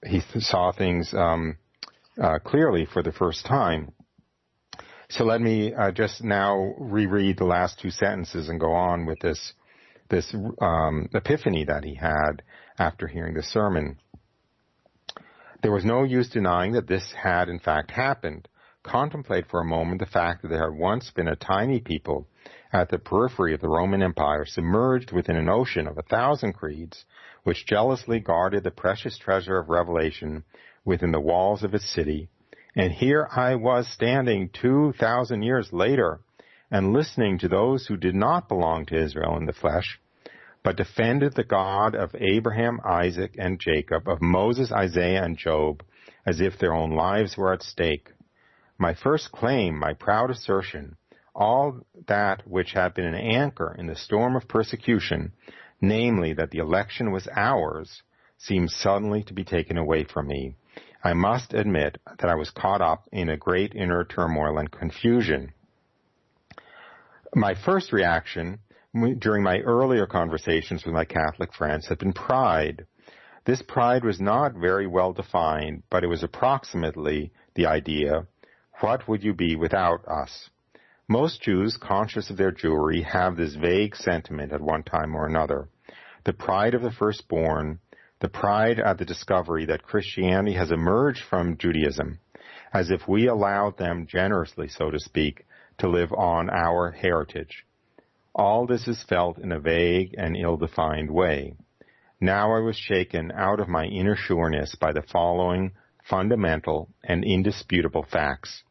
[0.06, 1.58] he saw things um,
[2.22, 3.92] uh, clearly for the first time.
[5.10, 9.20] So let me uh, just now reread the last two sentences and go on with
[9.20, 9.54] this
[10.10, 12.42] this um, epiphany that he had
[12.78, 13.98] after hearing the sermon.
[15.62, 18.48] There was no use denying that this had in fact happened.
[18.84, 22.28] Contemplate for a moment the fact that there had once been a tiny people
[22.74, 27.06] at the periphery of the Roman Empire submerged within an ocean of a thousand creeds,
[27.44, 30.44] which jealously guarded the precious treasure of revelation
[30.84, 32.30] within the walls of its city.
[32.76, 36.22] And here I was standing two thousand years later
[36.72, 40.00] and listening to those who did not belong to Israel in the flesh,
[40.64, 45.84] but defended the God of Abraham, Isaac, and Jacob, of Moses, Isaiah, and Job,
[46.26, 48.10] as if their own lives were at stake.
[48.80, 50.98] My first claim, my proud assertion,
[51.36, 55.34] all that which had been an anchor in the storm of persecution,
[55.82, 58.04] namely that the election was ours,
[58.38, 60.56] seemed suddenly to be taken away from me.
[61.04, 65.54] I must admit that I was caught up in a great inner turmoil and confusion.
[67.36, 68.60] My first reaction
[69.20, 72.86] during my earlier conversations with my Catholic friends had been pride.
[73.46, 78.28] This pride was not very well defined, but it was approximately the idea,
[78.80, 80.50] what would you be without us?
[81.14, 85.70] Most Jews, conscious of their Jewry, have this vague sentiment at one time or another.
[86.24, 87.78] The pride of the firstborn,
[88.20, 92.18] the pride at the discovery that Christianity has emerged from Judaism,
[92.74, 95.46] as if we allowed them generously, so to speak,
[95.78, 97.64] to live on our heritage.
[98.34, 101.54] All this is felt in a vague and ill-defined way.
[102.20, 105.74] Now I was shaken out of my inner sureness by the following
[106.10, 108.64] fundamental and indisputable facts.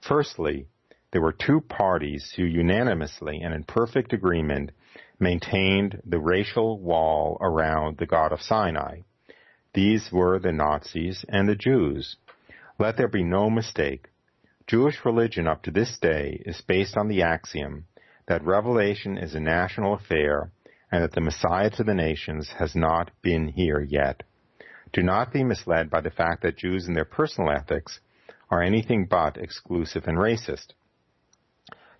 [0.00, 0.66] Firstly,
[1.14, 4.72] there were two parties who unanimously and in perfect agreement
[5.20, 9.02] maintained the racial wall around the God of Sinai.
[9.74, 12.16] These were the Nazis and the Jews.
[12.80, 14.08] Let there be no mistake.
[14.66, 17.84] Jewish religion up to this day is based on the axiom
[18.26, 20.50] that revelation is a national affair
[20.90, 24.24] and that the Messiah to the nations has not been here yet.
[24.92, 28.00] Do not be misled by the fact that Jews in their personal ethics
[28.50, 30.72] are anything but exclusive and racist.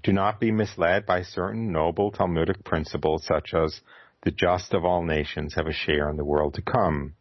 [0.04, 3.80] Do not be misled by certain noble Talmudic principles such as
[4.20, 7.14] the just of all nations have a share in the world to come.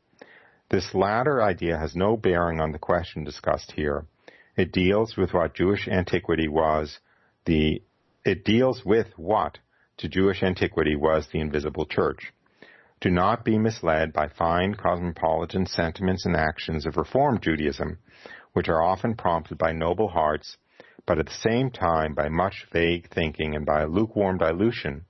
[0.69, 4.05] This latter idea has no bearing on the question discussed here.
[4.57, 6.99] It deals with what Jewish antiquity was
[7.45, 7.81] the,
[8.25, 9.59] it deals with what
[9.97, 12.33] to Jewish antiquity was the invisible church.
[12.99, 17.99] Do not be misled by fine cosmopolitan sentiments and actions of Reform Judaism,
[18.51, 20.57] which are often prompted by noble hearts
[21.05, 25.05] but at the same time by much vague thinking and by a lukewarm dilution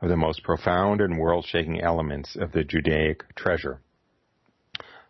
[0.00, 3.80] of the most profound and world-shaking elements of the Judaic treasure.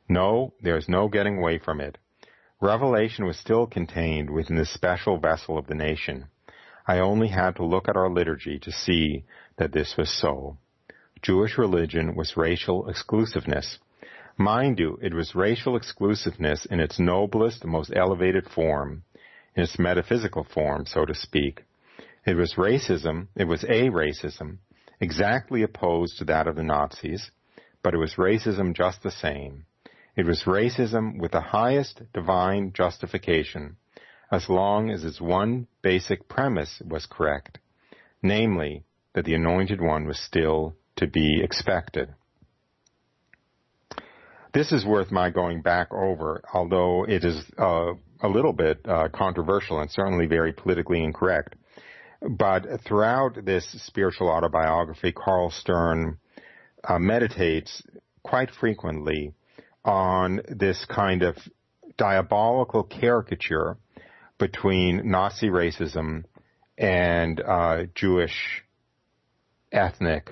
[0.09, 1.99] No, there is no getting away from it.
[2.61, 6.27] Revelation was still contained within the special vessel of the nation.
[6.87, 9.25] I only had to look at our liturgy to see
[9.57, 10.59] that this was so.
[11.23, 13.79] Jewish religion was racial exclusiveness.
[14.37, 19.05] Mind you, it was racial exclusiveness in its noblest, most elevated form,
[19.56, 21.64] in its metaphysical form, so to speak.
[22.26, 24.58] It was racism, it was a racism,
[25.00, 27.30] exactly opposed to that of the Nazis,
[27.82, 29.66] but it was racism just the same.
[30.16, 33.76] It was racism with the highest divine justification,
[34.30, 37.58] as long as its one basic premise was correct,
[38.22, 42.14] namely, that the Anointed One was still to be expected.
[44.52, 49.08] This is worth my going back over, although it is uh, a little bit uh,
[49.12, 51.54] controversial and certainly very politically incorrect.
[52.22, 56.16] But throughout this spiritual autobiography, Karl Stern
[56.82, 57.82] uh, meditates
[58.22, 59.34] quite frequently
[59.84, 61.37] on this kind of
[61.98, 63.76] diabolical caricature
[64.38, 66.24] between Nazi racism
[66.78, 68.64] and uh, Jewish
[69.70, 70.30] ethnic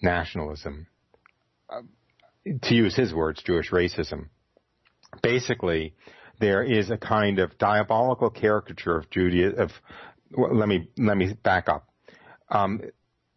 [0.00, 0.86] nationalism.
[1.68, 1.82] Uh,
[2.62, 4.28] to use his words, Jewish racism.
[5.22, 5.94] Basically,
[6.40, 9.60] there is a kind of diabolical caricature of Judaism.
[9.60, 9.70] Of
[10.32, 11.88] well, let me let me back up.
[12.48, 12.80] Um,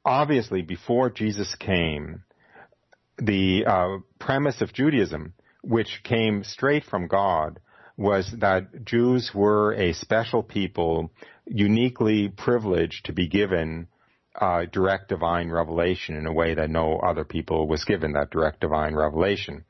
[0.04, 2.24] obviously, before Jesus came,
[3.18, 7.60] the uh, premise of Judaism, which came straight from God,
[7.98, 11.12] was that Jews were a special people,
[11.46, 13.88] uniquely privileged to be given
[14.40, 18.62] uh, direct divine revelation in a way that no other people was given that direct
[18.62, 19.64] divine revelation.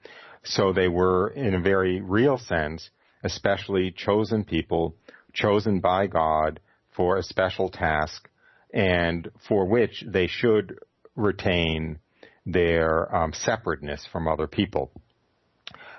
[0.44, 2.90] So they were, in a very real sense,
[3.24, 4.96] especially chosen people,
[5.34, 6.60] chosen by God
[6.96, 8.30] for a special task,
[8.74, 10.80] and for which they should
[11.16, 12.00] retain
[12.46, 14.92] their um, separateness from other people.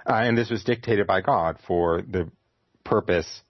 [0.06, 2.30] Uh, and this was dictated by God for the
[2.84, 3.42] purpose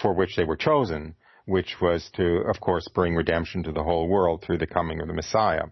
[0.00, 1.14] for which they were chosen,
[1.46, 5.06] which was to, of course, bring redemption to the whole world through the coming of
[5.06, 5.64] the Messiah.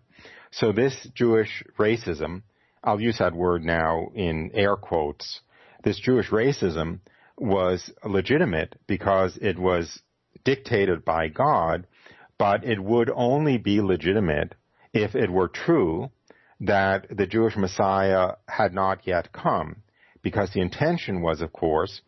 [0.51, 2.43] So this Jewish racism,
[2.85, 5.41] I'll use that word now in air quotes,
[5.83, 7.01] this Jewish racism
[7.41, 10.01] was legitimate because it was
[10.45, 11.87] dictated by God,
[12.39, 14.55] but it would only be legitimate
[14.93, 16.11] if it were true
[16.61, 19.83] that the Jewish Messiah had not yet come,
[20.23, 22.01] because the intention was, of course,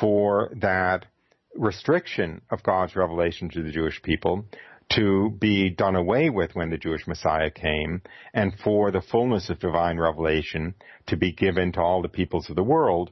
[0.00, 1.06] for that
[1.54, 4.46] restriction of God's revelation to the Jewish people
[4.90, 8.02] to be done away with when the Jewish Messiah came,
[8.34, 10.74] and for the fullness of divine revelation
[11.06, 13.10] to be given to all the peoples of the world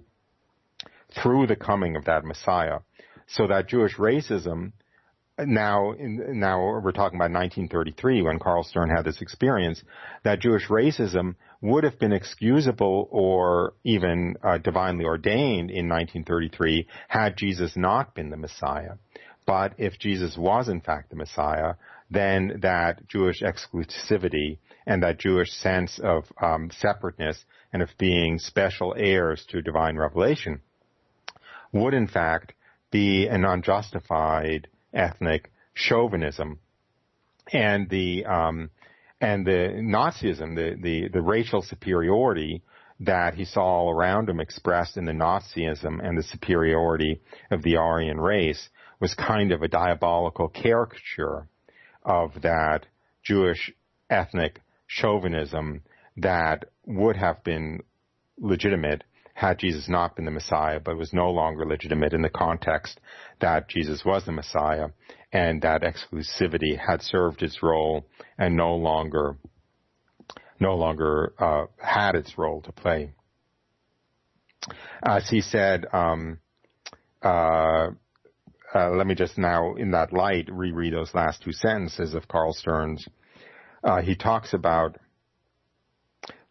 [1.14, 2.78] through the coming of that Messiah.
[3.26, 4.72] So that Jewish racism,
[5.38, 9.82] now, in, now we're talking about 1933 when Karl Stern had this experience,
[10.24, 17.36] that Jewish racism would have been excusable or even uh, divinely ordained in 1933 had
[17.36, 18.94] Jesus not been the Messiah.
[19.46, 21.74] But if Jesus was in fact the Messiah,
[22.10, 28.94] then that Jewish exclusivity and that Jewish sense of um, separateness and of being special
[28.96, 30.60] heirs to divine revelation
[31.72, 32.52] would in fact
[32.90, 36.58] be an unjustified ethnic chauvinism,
[37.52, 38.70] and the um,
[39.20, 42.62] and the Nazism, the, the the racial superiority
[43.00, 47.76] that he saw all around him expressed in the Nazism and the superiority of the
[47.76, 48.68] Aryan race
[49.00, 51.48] was kind of a diabolical caricature
[52.02, 52.86] of that
[53.22, 53.72] Jewish
[54.10, 55.82] ethnic chauvinism
[56.18, 57.80] that would have been
[58.38, 59.04] legitimate
[59.40, 63.00] had Jesus not been the Messiah, but was no longer legitimate in the context
[63.40, 64.88] that Jesus was the Messiah.
[65.32, 69.36] and that exclusivity had served its role and no longer
[70.58, 73.12] no longer uh, had its role to play.
[75.02, 76.38] As he said, um,
[77.22, 77.90] uh,
[78.74, 82.52] uh, let me just now, in that light, reread those last two sentences of Karl
[82.52, 83.06] Stern's.
[83.82, 84.98] Uh, he talks about,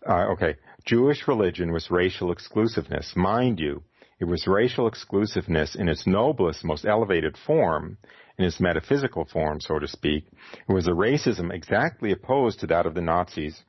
[0.10, 0.56] uh, okay,
[0.90, 3.14] Jewish religion was racial exclusiveness.
[3.16, 3.84] Mind you,
[4.20, 8.00] it was racial exclusiveness in its noblest, most elevated form,
[8.40, 10.26] in its metaphysical form, so to speak.
[10.68, 13.62] It was a racism exactly opposed to that of the Nazis,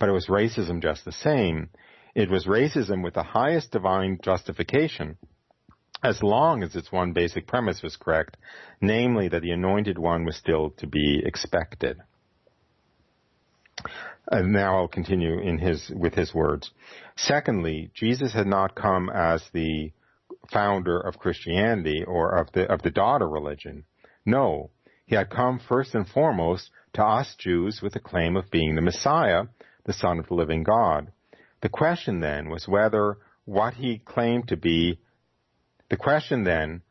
[0.00, 1.70] but it was racism just the same.
[2.16, 5.16] It was racism with the highest divine justification,
[6.02, 8.36] as long as its one basic premise was correct,
[8.80, 12.00] namely that the anointed one was still to be expected.
[14.30, 16.70] And now I'll continue in his, with his words.
[17.16, 19.92] Secondly, Jesus had not come as the
[20.52, 23.84] founder of Christianity or of the, of the daughter religion.
[24.24, 24.70] No,
[25.06, 28.82] he had come first and foremost to us Jews with the claim of being the
[28.82, 29.44] Messiah,
[29.84, 31.10] the Son of the living God.
[31.62, 35.00] The question then was whether what he claimed to be,
[35.88, 36.82] the question then,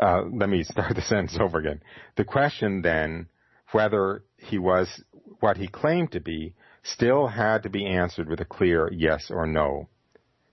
[0.00, 1.82] uh, let me start the sentence over again.
[2.16, 3.26] The question then,
[3.72, 5.02] whether he was
[5.40, 9.46] what he claimed to be, still had to be answered with a clear yes or
[9.46, 9.88] no.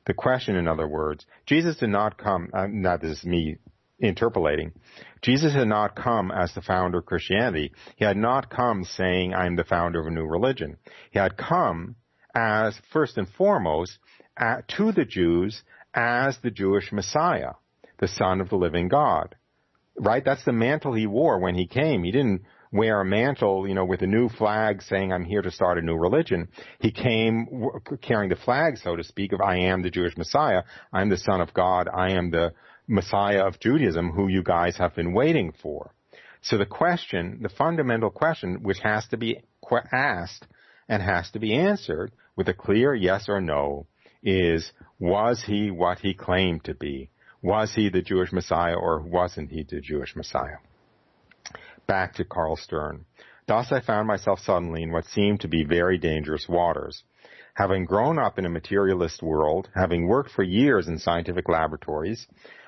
[0.06, 3.58] The question, in other words, Jesus did not come, uh, not this is me
[4.00, 4.72] interpolating.
[5.22, 7.74] Jesus had not come as the founder of Christianity.
[7.96, 10.78] He had not come saying, I'm the founder of a new religion.
[11.12, 11.96] He had come
[12.34, 13.98] as, first and foremost,
[14.38, 15.64] at, to the Jews
[15.94, 17.54] as the Jewish Messiah,
[18.00, 19.36] the Son of the living God.
[20.00, 20.24] Right?
[20.24, 22.04] That's the mantle he wore when he came.
[22.04, 25.52] He didn't wear a mantle, you know, with a new flag saying, I'm here to
[25.52, 26.50] start a new religion.
[26.80, 27.48] He came
[28.02, 30.64] carrying the flag, so to speak, of I am the Jewish Messiah.
[30.92, 31.88] I'm the Son of God.
[31.94, 32.54] I am the
[32.88, 35.94] Messiah of Judaism who you guys have been waiting for.
[36.42, 39.42] So the question, the fundamental question, which has to be
[39.92, 40.48] asked
[40.88, 43.88] and has to be answered with a clear yes or no,
[44.24, 47.10] is was he what he claimed to be?
[47.42, 50.58] Was he the Jewish Messiah or wasn't he the Jewish Messiah?
[51.88, 53.06] Back to Karl Stern.
[53.48, 57.02] Thus I found myself suddenly in what seemed to be very dangerous waters.
[57.54, 62.28] Having grown up in a materialist world, having worked for years in scientific laboratories,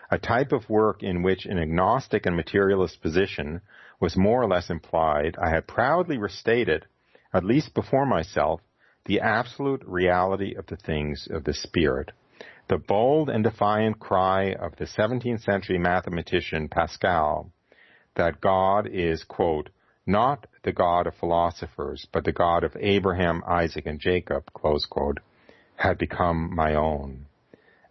[0.10, 3.60] a type of work in which an agnostic and materialist position
[4.00, 6.86] was more or less implied, I had proudly restated,
[7.34, 8.62] at least before myself,
[9.04, 12.14] the absolute reality of the things of the Spirit.
[12.70, 17.52] The bold and defiant cry of the 17th century mathematician Pascal
[18.20, 19.70] that God is, quote,
[20.06, 25.20] not the God of philosophers, but the God of Abraham, Isaac, and Jacob, close quote,
[25.78, 27.28] had become my own.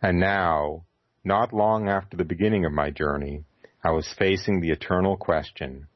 [0.02, 0.84] And now,
[1.24, 3.44] not long after the beginning of my journey,
[3.82, 5.86] I was facing the eternal question,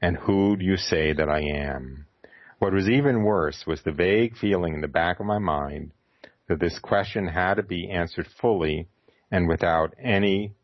[0.00, 2.06] and who do you say that I am?
[2.60, 5.92] What was even worse was the vague feeling in the back of my mind
[6.48, 8.88] that this question had to be answered fully
[9.30, 10.54] and without any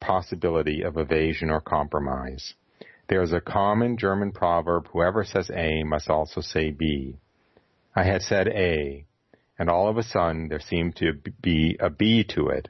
[0.00, 2.54] possibility of evasion or compromise.
[3.08, 7.16] There is a common German proverb, whoever says A must also say B.
[7.94, 9.04] I had said A,
[9.58, 12.68] and all of a sudden there seemed to be a B to it,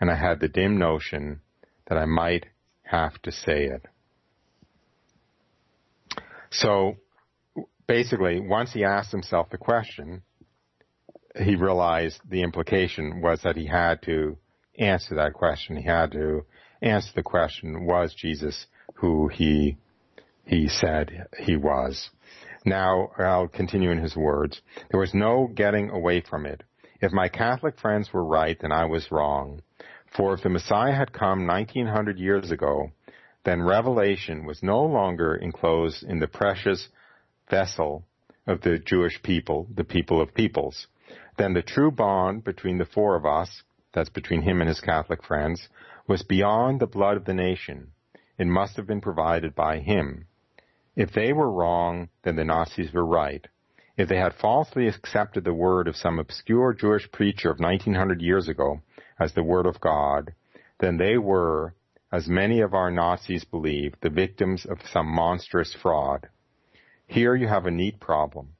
[0.00, 1.40] and I had the dim notion
[1.86, 2.46] that I might
[2.82, 3.86] have to say it.
[6.50, 6.96] So
[7.86, 10.22] basically, once he asked himself the question,
[11.36, 14.38] he realized the implication was that he had to
[14.78, 15.76] answer that question.
[15.76, 16.44] He had to
[16.84, 18.66] answer the question, was Jesus
[18.96, 19.78] who he,
[20.44, 22.10] he said he was?
[22.64, 24.60] Now, I'll continue in his words.
[24.90, 26.62] There was no getting away from it.
[27.00, 29.60] If my Catholic friends were right, then I was wrong.
[30.16, 32.92] For if the Messiah had come 1900 years ago,
[33.44, 36.88] then revelation was no longer enclosed in the precious
[37.50, 38.04] vessel
[38.46, 40.86] of the Jewish people, the people of peoples.
[41.36, 43.62] Then the true bond between the four of us,
[43.92, 45.68] that's between him and his Catholic friends,
[46.06, 47.92] was beyond the blood of the nation.
[48.38, 50.26] It must have been provided by him.
[50.96, 53.46] If they were wrong, then the Nazis were right.
[53.96, 58.48] If they had falsely accepted the word of some obscure Jewish preacher of 1900 years
[58.48, 58.82] ago
[59.18, 60.34] as the word of God,
[60.80, 61.74] then they were,
[62.12, 66.28] as many of our Nazis believe, the victims of some monstrous fraud.
[67.06, 68.54] Here you have a neat problem.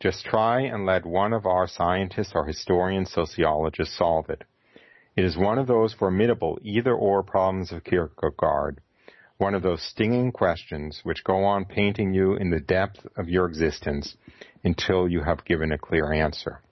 [0.00, 4.42] Just try and let one of our scientists or historians, sociologists solve it.
[5.14, 8.80] It is one of those formidable either-or problems of Kierkegaard,
[9.36, 13.46] one of those stinging questions which go on painting you in the depth of your
[13.46, 14.16] existence
[14.64, 16.62] until you have given a clear answer.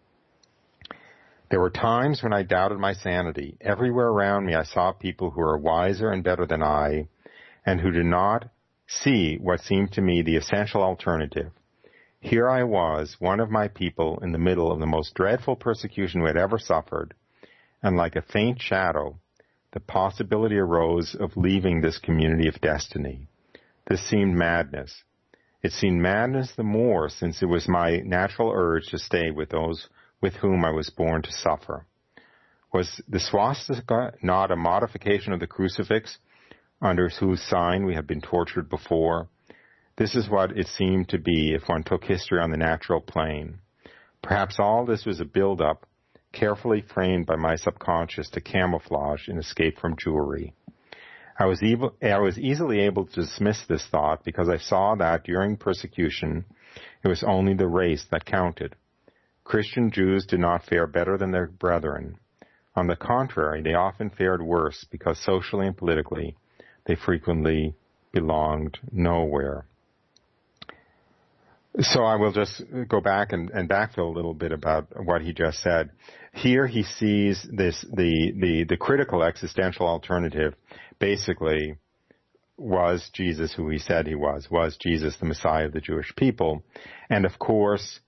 [1.50, 3.58] There were times when I doubted my sanity.
[3.60, 7.08] Everywhere around me I saw people who were wiser and better than I,
[7.66, 8.48] and who did not
[8.86, 11.50] see what seemed to me the essential alternative.
[12.20, 16.22] Here I was, one of my people, in the middle of the most dreadful persecution
[16.22, 17.14] we had ever suffered,
[17.82, 19.18] and like a faint shadow,
[19.72, 23.26] the possibility arose of leaving this community of destiny.
[23.88, 25.04] This seemed madness.
[25.62, 29.88] It seemed madness the more since it was my natural urge to stay with those
[30.20, 31.86] with whom I was born to suffer.
[32.72, 36.18] Was the swastika not a modification of the crucifix
[36.80, 39.28] under whose sign we had been tortured before?
[39.96, 43.58] This is what it seemed to be if one took history on the natural plane.
[44.22, 45.84] Perhaps all this was a build-up,
[46.32, 50.52] carefully framed by my subconscious to camouflage an escape from Jewry.
[51.38, 55.24] I was, able, I was easily able to dismiss this thought because I saw that
[55.24, 56.44] during persecution,
[57.02, 58.76] it was only the race that counted.
[59.44, 62.18] Christian Jews did not fare better than their brethren.
[62.76, 66.36] On the contrary, they often fared worse because socially and politically
[66.86, 67.74] they frequently
[68.12, 69.64] belonged nowhere.
[71.78, 75.32] So I will just go back and, and backfill a little bit about what he
[75.32, 75.90] just said.
[76.32, 80.54] Here he sees this, the, the, the critical existential alternative
[80.98, 81.76] basically
[82.56, 86.62] was Jesus who he said he was, was Jesus the Messiah of the Jewish people.
[87.08, 88.00] And of course,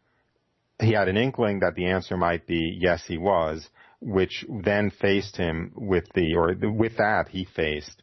[0.81, 3.68] he had an inkling that the answer might be yes, he was,
[4.01, 8.03] which then faced him with the, or with that he faced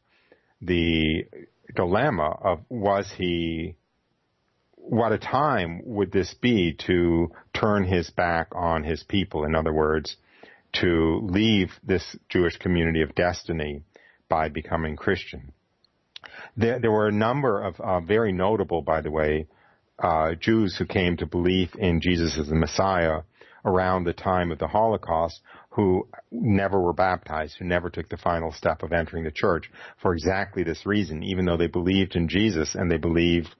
[0.62, 1.26] the
[1.76, 3.76] dilemma of was he,
[4.90, 9.46] what a time would this be to turn his back on his people?
[9.46, 10.18] In other words,
[10.82, 13.84] to leave this Jewish community of destiny
[14.30, 15.54] by becoming Christian.
[16.58, 19.48] There, there were a number of uh, very notable, by the way,
[20.00, 23.22] uh, Jews who came to believe in Jesus as the Messiah
[23.64, 28.52] around the time of the Holocaust who never were baptized, who never took the final
[28.52, 29.70] step of entering the church
[30.02, 31.22] for exactly this reason.
[31.22, 33.54] Even though they believed in Jesus and they believed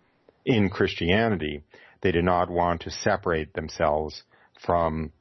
[0.50, 1.62] in Christianity,
[2.02, 4.24] they did not want to separate themselves
[4.66, 5.12] from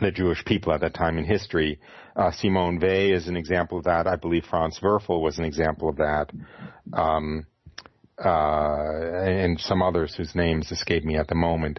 [0.00, 1.78] the Jewish people at that time in history.
[2.16, 4.06] Uh, Simone Weil is an example of that.
[4.06, 6.30] I believe Franz Werfel was an example of that.
[6.94, 7.46] Um,
[8.18, 11.78] uh, and some others whose names escape me at the moment.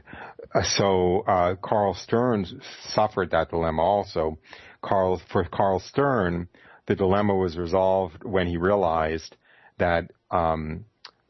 [0.54, 2.46] Uh, so uh, Karl Stern
[2.90, 4.38] suffered that dilemma also.
[4.84, 6.48] Karl, for Karl Stern,
[6.86, 9.36] the dilemma was resolved when he realized
[9.80, 10.86] that um,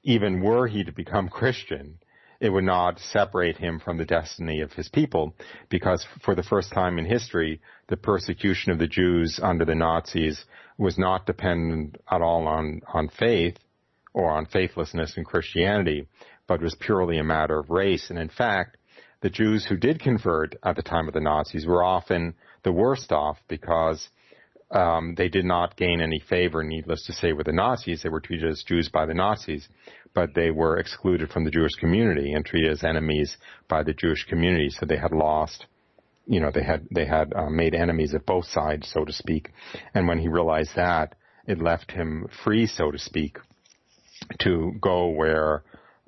[0.08, 2.00] even were he to become Christian,
[2.40, 5.36] it would not separate him from the destiny of his people,
[5.68, 10.46] because for the first time in history, the persecution of the Jews under the Nazis
[10.78, 13.58] was not dependent at all on, on faith,
[14.14, 16.08] or on faithlessness in Christianity,
[16.48, 18.10] but was purely a matter of race.
[18.10, 18.78] And in fact,
[19.20, 22.34] the Jews who did convert at the time of the Nazis were often
[22.64, 24.08] the worst off because
[24.72, 28.04] um, they did not gain any favor, needless to say, with the Nazis.
[28.04, 29.68] They were treated as Jews by the Nazis,
[30.14, 33.38] but they were excluded from the Jewish community and treated as enemies
[33.70, 34.70] by the Jewish community.
[34.70, 35.66] So they had lost,
[36.26, 39.52] you know, they had they had uh, made enemies of both sides, so to speak.
[39.94, 41.16] And when he realized that,
[41.48, 43.38] it left him free, so to speak,
[44.40, 45.64] to go where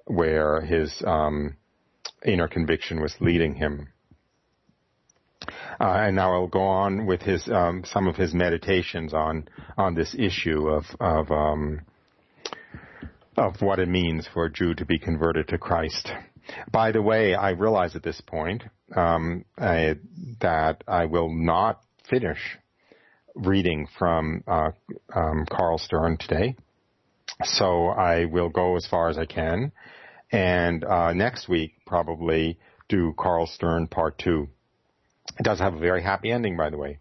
[0.05, 1.55] where his um,
[2.25, 3.87] inner conviction was leading him.
[5.79, 9.95] Uh, and now I'll go on with his um, some of his meditations on on
[9.95, 11.81] this issue of of um,
[13.37, 16.11] of what it means for a Jew to be converted to Christ.
[16.71, 18.63] By the way, I realize at this point
[18.95, 19.95] um, I,
[20.41, 22.57] that I will not finish
[23.35, 24.71] reading from uh,
[25.15, 26.55] um, Karl Stern today.
[27.43, 29.71] So I will go as far as I can.
[30.31, 32.59] And uh, next week, probably
[32.89, 34.49] do Karl Stern part two.
[35.39, 36.99] It does have a very happy ending, by the way.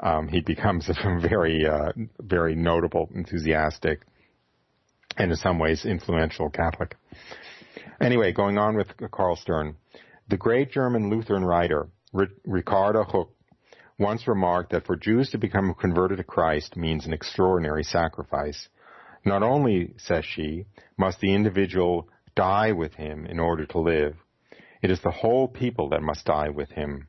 [0.00, 4.02] Um, he becomes a very, uh, very notable, enthusiastic,
[5.16, 6.96] and in some ways influential Catholic.
[8.00, 9.76] Anyway, going on with Karl Stern.
[10.28, 11.88] The great German Lutheran writer,
[12.44, 13.28] Ricarda Huch,
[13.98, 18.68] once remarked that for Jews to become converted to Christ means an extraordinary sacrifice.
[19.24, 20.66] Not only, says she,
[20.96, 24.16] must the individual die with him in order to live,
[24.80, 27.07] it is the whole people that must die with him.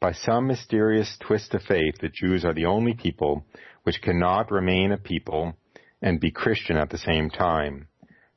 [0.00, 3.44] By some mysterious twist of fate, the Jews are the only people
[3.82, 5.56] which cannot remain a people
[6.00, 7.88] and be Christian at the same time.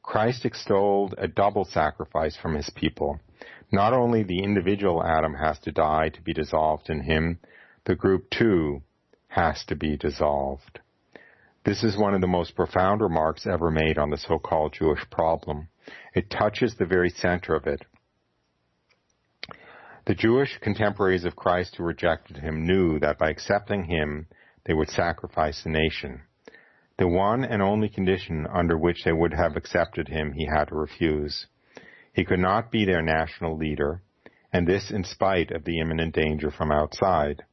[0.02, 3.20] Christ extolled a double sacrifice from his people.
[3.72, 7.40] Not only the individual Adam has to die to be dissolved in him,
[7.86, 8.82] the group too
[9.28, 10.80] has to be dissolved.
[11.64, 15.68] This is one of the most profound remarks ever made on the so-called Jewish problem.
[16.16, 17.86] It touches the very center of it.
[20.06, 24.26] The Jewish contemporaries of Christ who rejected him knew that by accepting him,
[24.66, 26.22] they would sacrifice the nation.
[26.98, 30.76] The one and only condition under which they would have accepted him he had to
[30.76, 31.46] refuse.
[32.14, 34.02] He could not be their national leader,
[34.52, 37.44] and this in spite of the imminent danger from outside.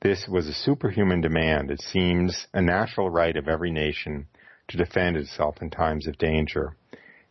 [0.00, 1.70] This was a superhuman demand.
[1.70, 4.28] It seems a natural right of every nation
[4.68, 6.76] to defend itself in times of danger.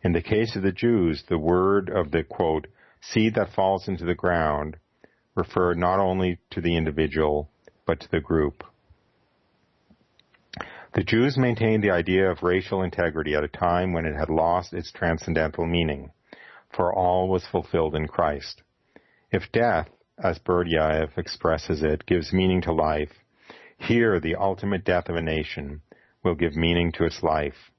[0.02, 2.66] In the case of the Jews, the word of the quote,
[3.00, 4.76] seed that falls into the ground
[5.34, 7.50] refer not only to the individual,
[7.86, 8.64] but to the group.
[10.92, 14.72] The Jews maintained the idea of racial integrity at a time when it had lost
[14.72, 16.10] its transcendental meaning,
[16.74, 18.62] for all was fulfilled in Christ.
[19.30, 19.88] If death,
[20.22, 23.12] as Berdyaev expresses it, gives meaning to life,
[23.78, 25.80] here the ultimate death of a nation
[26.24, 27.70] will give meaning to its life.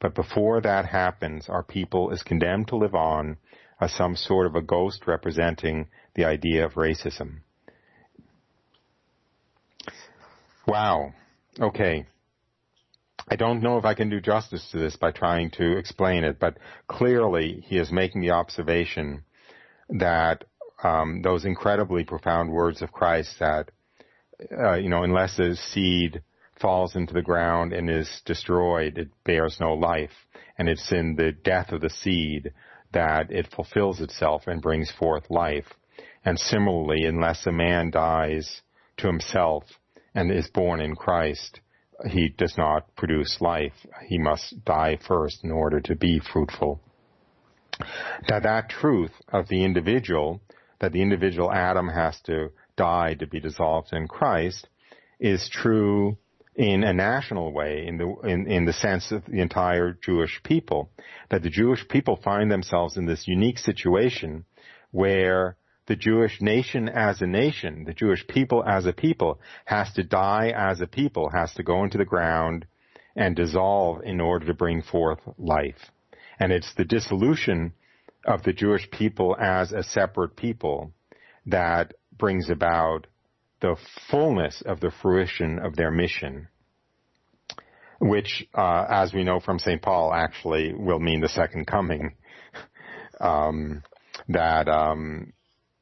[0.00, 3.36] But before that happens, our people is condemned to live on
[3.80, 7.40] as some sort of a ghost representing the idea of racism.
[10.66, 11.12] Wow.
[11.60, 12.06] Okay.
[13.28, 16.38] I don't know if I can do justice to this by trying to explain it,
[16.38, 16.58] but
[16.88, 19.24] clearly he is making the observation
[19.88, 20.44] that
[20.82, 23.70] um, those incredibly profound words of Christ that,
[24.56, 26.22] uh, you know, unless a seed
[26.60, 30.12] falls into the ground and is destroyed, it bears no life.
[30.58, 32.52] And it's in the death of the seed
[32.94, 35.66] that it fulfills itself and brings forth life.
[36.24, 38.62] And similarly, unless a man dies
[38.96, 39.64] to himself
[40.14, 41.60] and is born in Christ,
[42.08, 43.74] he does not produce life.
[44.06, 46.80] He must die first in order to be fruitful.
[48.28, 50.40] Now that truth of the individual
[50.80, 54.68] that the individual atom has to die to be dissolved in Christ
[55.18, 56.18] is true
[56.54, 60.90] in a national way, in the in, in the sense of the entire Jewish people.
[61.30, 64.44] That the Jewish people find themselves in this unique situation
[64.90, 70.02] where the Jewish nation as a nation, the Jewish people as a people, has to
[70.02, 72.66] die as a people, has to go into the ground
[73.16, 75.90] and dissolve in order to bring forth life.
[76.38, 77.72] And it's the dissolution
[78.24, 80.92] of the Jewish people as a separate people
[81.46, 83.06] that brings about
[83.60, 83.76] the
[84.10, 86.48] fullness of the fruition of their mission,
[88.00, 89.80] which, uh, as we know from St.
[89.80, 92.14] Paul, actually will mean the second coming.
[93.20, 93.82] um,
[94.28, 95.32] that um,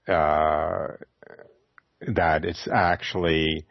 [0.08, 0.88] uh,
[2.00, 3.66] that it's actually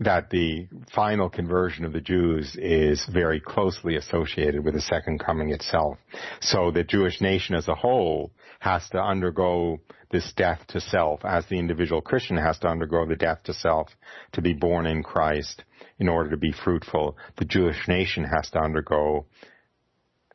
[0.00, 5.52] that the final conversion of the Jews is very closely associated with the second coming
[5.52, 5.96] itself.
[6.40, 8.30] So the Jewish nation as a whole
[8.60, 9.78] has to undergo
[10.10, 13.88] this death to self, as the individual Christian has to undergo the death to self
[14.32, 15.64] to be born in Christ
[15.98, 17.16] in order to be fruitful.
[17.36, 19.26] The Jewish nation has to undergo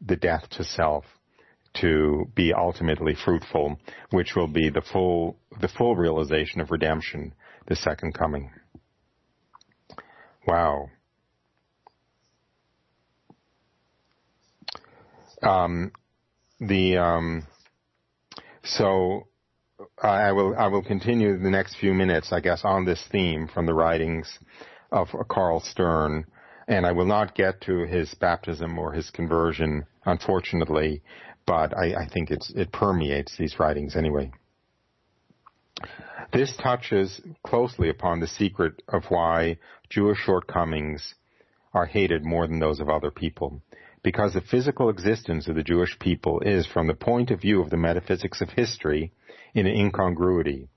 [0.01, 1.05] the death to self
[1.73, 7.33] to be ultimately fruitful, which will be the full, the full realization of redemption,
[7.67, 8.51] the second coming.
[10.45, 10.89] Wow.
[15.41, 15.91] Um,
[16.59, 17.47] the um,
[18.63, 19.27] so
[20.03, 23.47] uh, I will I will continue the next few minutes, I guess, on this theme
[23.47, 24.39] from the writings
[24.91, 26.25] of Karl Stern,
[26.67, 31.01] and I will not get to his baptism or his conversion, unfortunately,
[31.45, 34.31] but I, I think it's it permeates these writings anyway.
[36.31, 39.57] This touches closely upon the secret of why
[39.89, 41.15] Jewish shortcomings
[41.73, 43.61] are hated more than those of other people.
[44.03, 47.69] Because the physical existence of the Jewish people is, from the point of view of
[47.69, 49.11] the metaphysics of history,
[49.53, 50.67] in incongruity.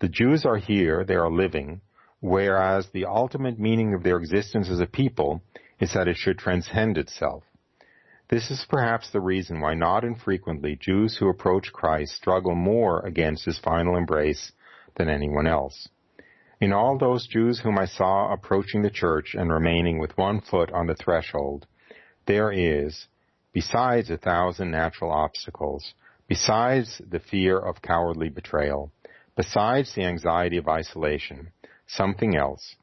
[0.00, 1.82] The Jews are here, they are living,
[2.20, 5.42] whereas the ultimate meaning of their existence as a people
[5.78, 7.44] is that it should transcend itself.
[8.28, 13.44] This is perhaps the reason why not infrequently Jews who approach Christ struggle more against
[13.44, 14.52] his final embrace
[14.96, 15.88] than anyone else.
[16.60, 20.72] In all those Jews whom I saw approaching the church and remaining with one foot
[20.72, 21.66] on the threshold,
[22.26, 23.06] there is,
[23.52, 25.94] besides a thousand natural obstacles,
[26.28, 28.90] besides the fear of cowardly betrayal,
[29.36, 31.50] besides the anxiety of isolation,
[31.86, 32.76] something else.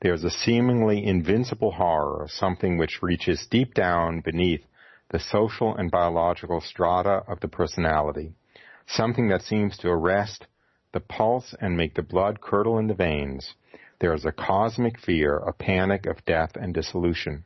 [0.00, 4.64] There is a seemingly invincible horror, something which reaches deep down beneath
[5.10, 8.32] the social and biological strata of the personality,
[8.86, 10.46] something that seems to arrest
[10.92, 13.54] the pulse and make the blood curdle in the veins,
[13.98, 17.44] there is a cosmic fear, a panic of death and dissolution.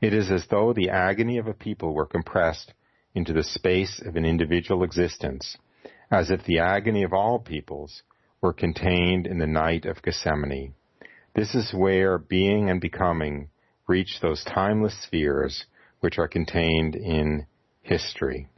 [0.00, 2.72] It is as though the agony of a people were compressed
[3.14, 5.56] into the space of an individual existence,
[6.10, 8.02] as if the agony of all peoples
[8.40, 10.74] were contained in the night of Gethsemane.
[11.34, 13.48] This is where being and becoming
[13.88, 15.66] reach those timeless spheres
[16.00, 17.46] which are contained in
[17.82, 18.48] history.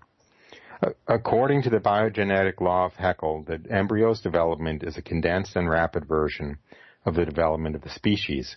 [1.06, 6.06] According to the biogenetic law of Haeckel, the embryo's development is a condensed and rapid
[6.06, 6.58] version
[7.04, 8.56] of the development of the species.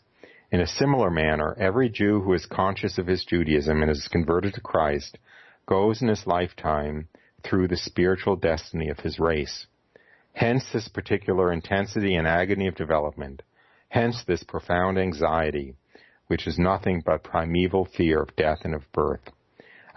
[0.53, 4.53] In a similar manner, every Jew who is conscious of his Judaism and is converted
[4.53, 5.17] to Christ
[5.65, 7.07] goes in his lifetime
[7.41, 9.65] through the spiritual destiny of his race.
[10.33, 13.41] Hence this particular intensity and agony of development.
[13.89, 15.73] Hence this profound anxiety,
[16.27, 19.31] which is nothing but primeval fear of death and of birth.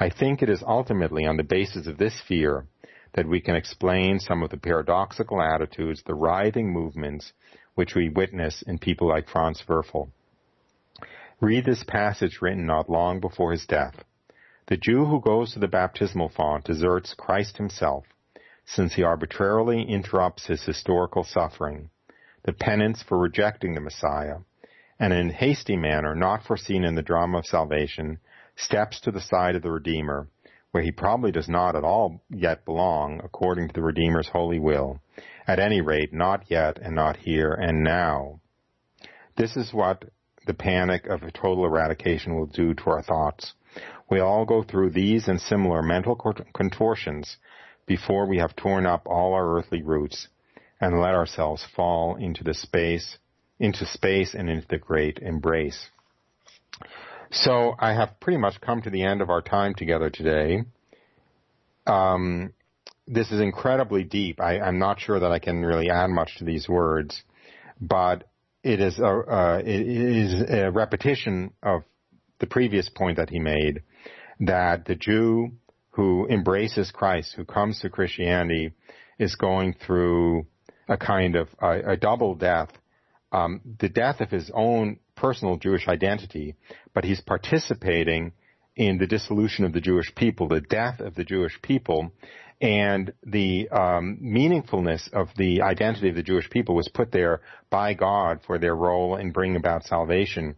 [0.00, 2.64] I think it is ultimately on the basis of this fear
[3.12, 7.34] that we can explain some of the paradoxical attitudes, the writhing movements,
[7.74, 10.08] which we witness in people like Franz Werfel.
[11.40, 14.04] Read this passage written not long before his death.
[14.68, 18.06] The Jew who goes to the baptismal font deserts Christ himself,
[18.64, 21.90] since he arbitrarily interrupts his historical suffering,
[22.44, 24.38] the penance for rejecting the Messiah,
[24.98, 28.18] and in hasty manner not foreseen in the drama of salvation,
[28.56, 30.28] steps to the side of the Redeemer,
[30.70, 35.02] where he probably does not at all yet belong according to the Redeemer's holy will,
[35.46, 38.40] at any rate not yet and not here and now.
[39.36, 40.02] This is what
[40.46, 43.52] the panic of a total eradication will do to our thoughts.
[44.08, 46.16] We all go through these and similar mental
[46.54, 47.36] contortions
[47.86, 50.28] before we have torn up all our earthly roots
[50.80, 53.18] and let ourselves fall into the space,
[53.58, 55.88] into space and into the great embrace.
[57.30, 60.62] So I have pretty much come to the end of our time together today.
[61.86, 62.52] Um,
[63.06, 64.40] this is incredibly deep.
[64.40, 67.22] I, I'm not sure that I can really add much to these words,
[67.80, 68.24] but
[68.62, 71.82] it is a, uh, it is a repetition of
[72.38, 73.82] the previous point that he made
[74.40, 75.52] that the Jew
[75.90, 78.72] who embraces Christ, who comes to Christianity,
[79.18, 80.46] is going through
[80.88, 82.68] a kind of a, a double death,
[83.32, 86.54] um, the death of his own personal Jewish identity,
[86.94, 88.32] but he's participating
[88.76, 92.12] in the dissolution of the Jewish people, the death of the Jewish people,
[92.60, 97.94] and the um, meaningfulness of the identity of the Jewish people was put there by
[97.94, 100.56] God for their role in bringing about salvation.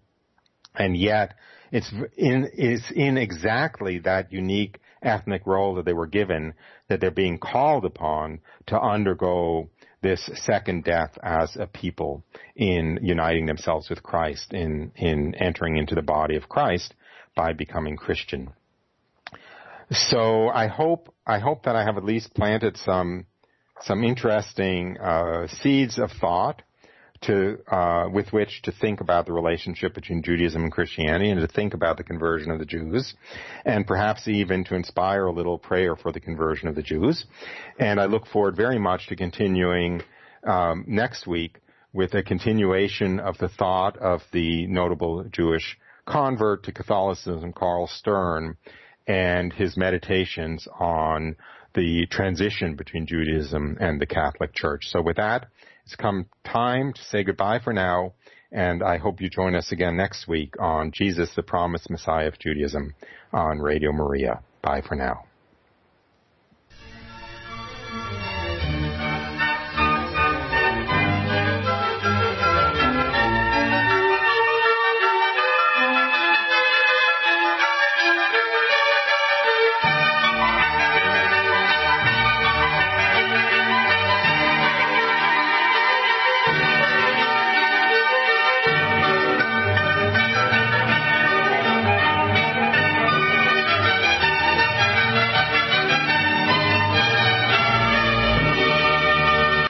[0.74, 1.34] And yet,
[1.72, 6.55] it's in, it's in exactly that unique ethnic role that they were given
[6.88, 9.68] that they're being called upon to undergo
[10.01, 12.24] this second death as a people
[12.55, 16.94] in uniting themselves with Christ, in, in entering into the body of Christ
[17.34, 18.53] by becoming Christian.
[19.91, 23.26] So I hope I hope that I have at least planted some
[23.82, 26.62] some interesting uh, seeds of thought
[27.22, 31.49] to uh, with which to think about the relationship between Judaism and Christianity, and to
[31.49, 33.14] think about the conversion of the Jews,
[33.64, 37.24] and perhaps even to inspire a little prayer for the conversion of the Jews.
[37.78, 40.03] And I look forward very much to continuing
[40.47, 41.61] um, next week
[41.93, 48.57] with a continuation of the thought of the notable Jewish convert to Catholicism, Karl Stern,
[49.09, 51.34] and his meditations on
[51.74, 54.84] the transition between Judaism and the Catholic Church.
[54.88, 55.46] So with that,
[55.84, 58.12] it's come time to say goodbye for now,
[58.52, 62.38] and I hope you join us again next week on Jesus, the Promised Messiah of
[62.38, 62.94] Judaism
[63.32, 64.42] on Radio Maria.
[64.62, 65.27] Bye for now.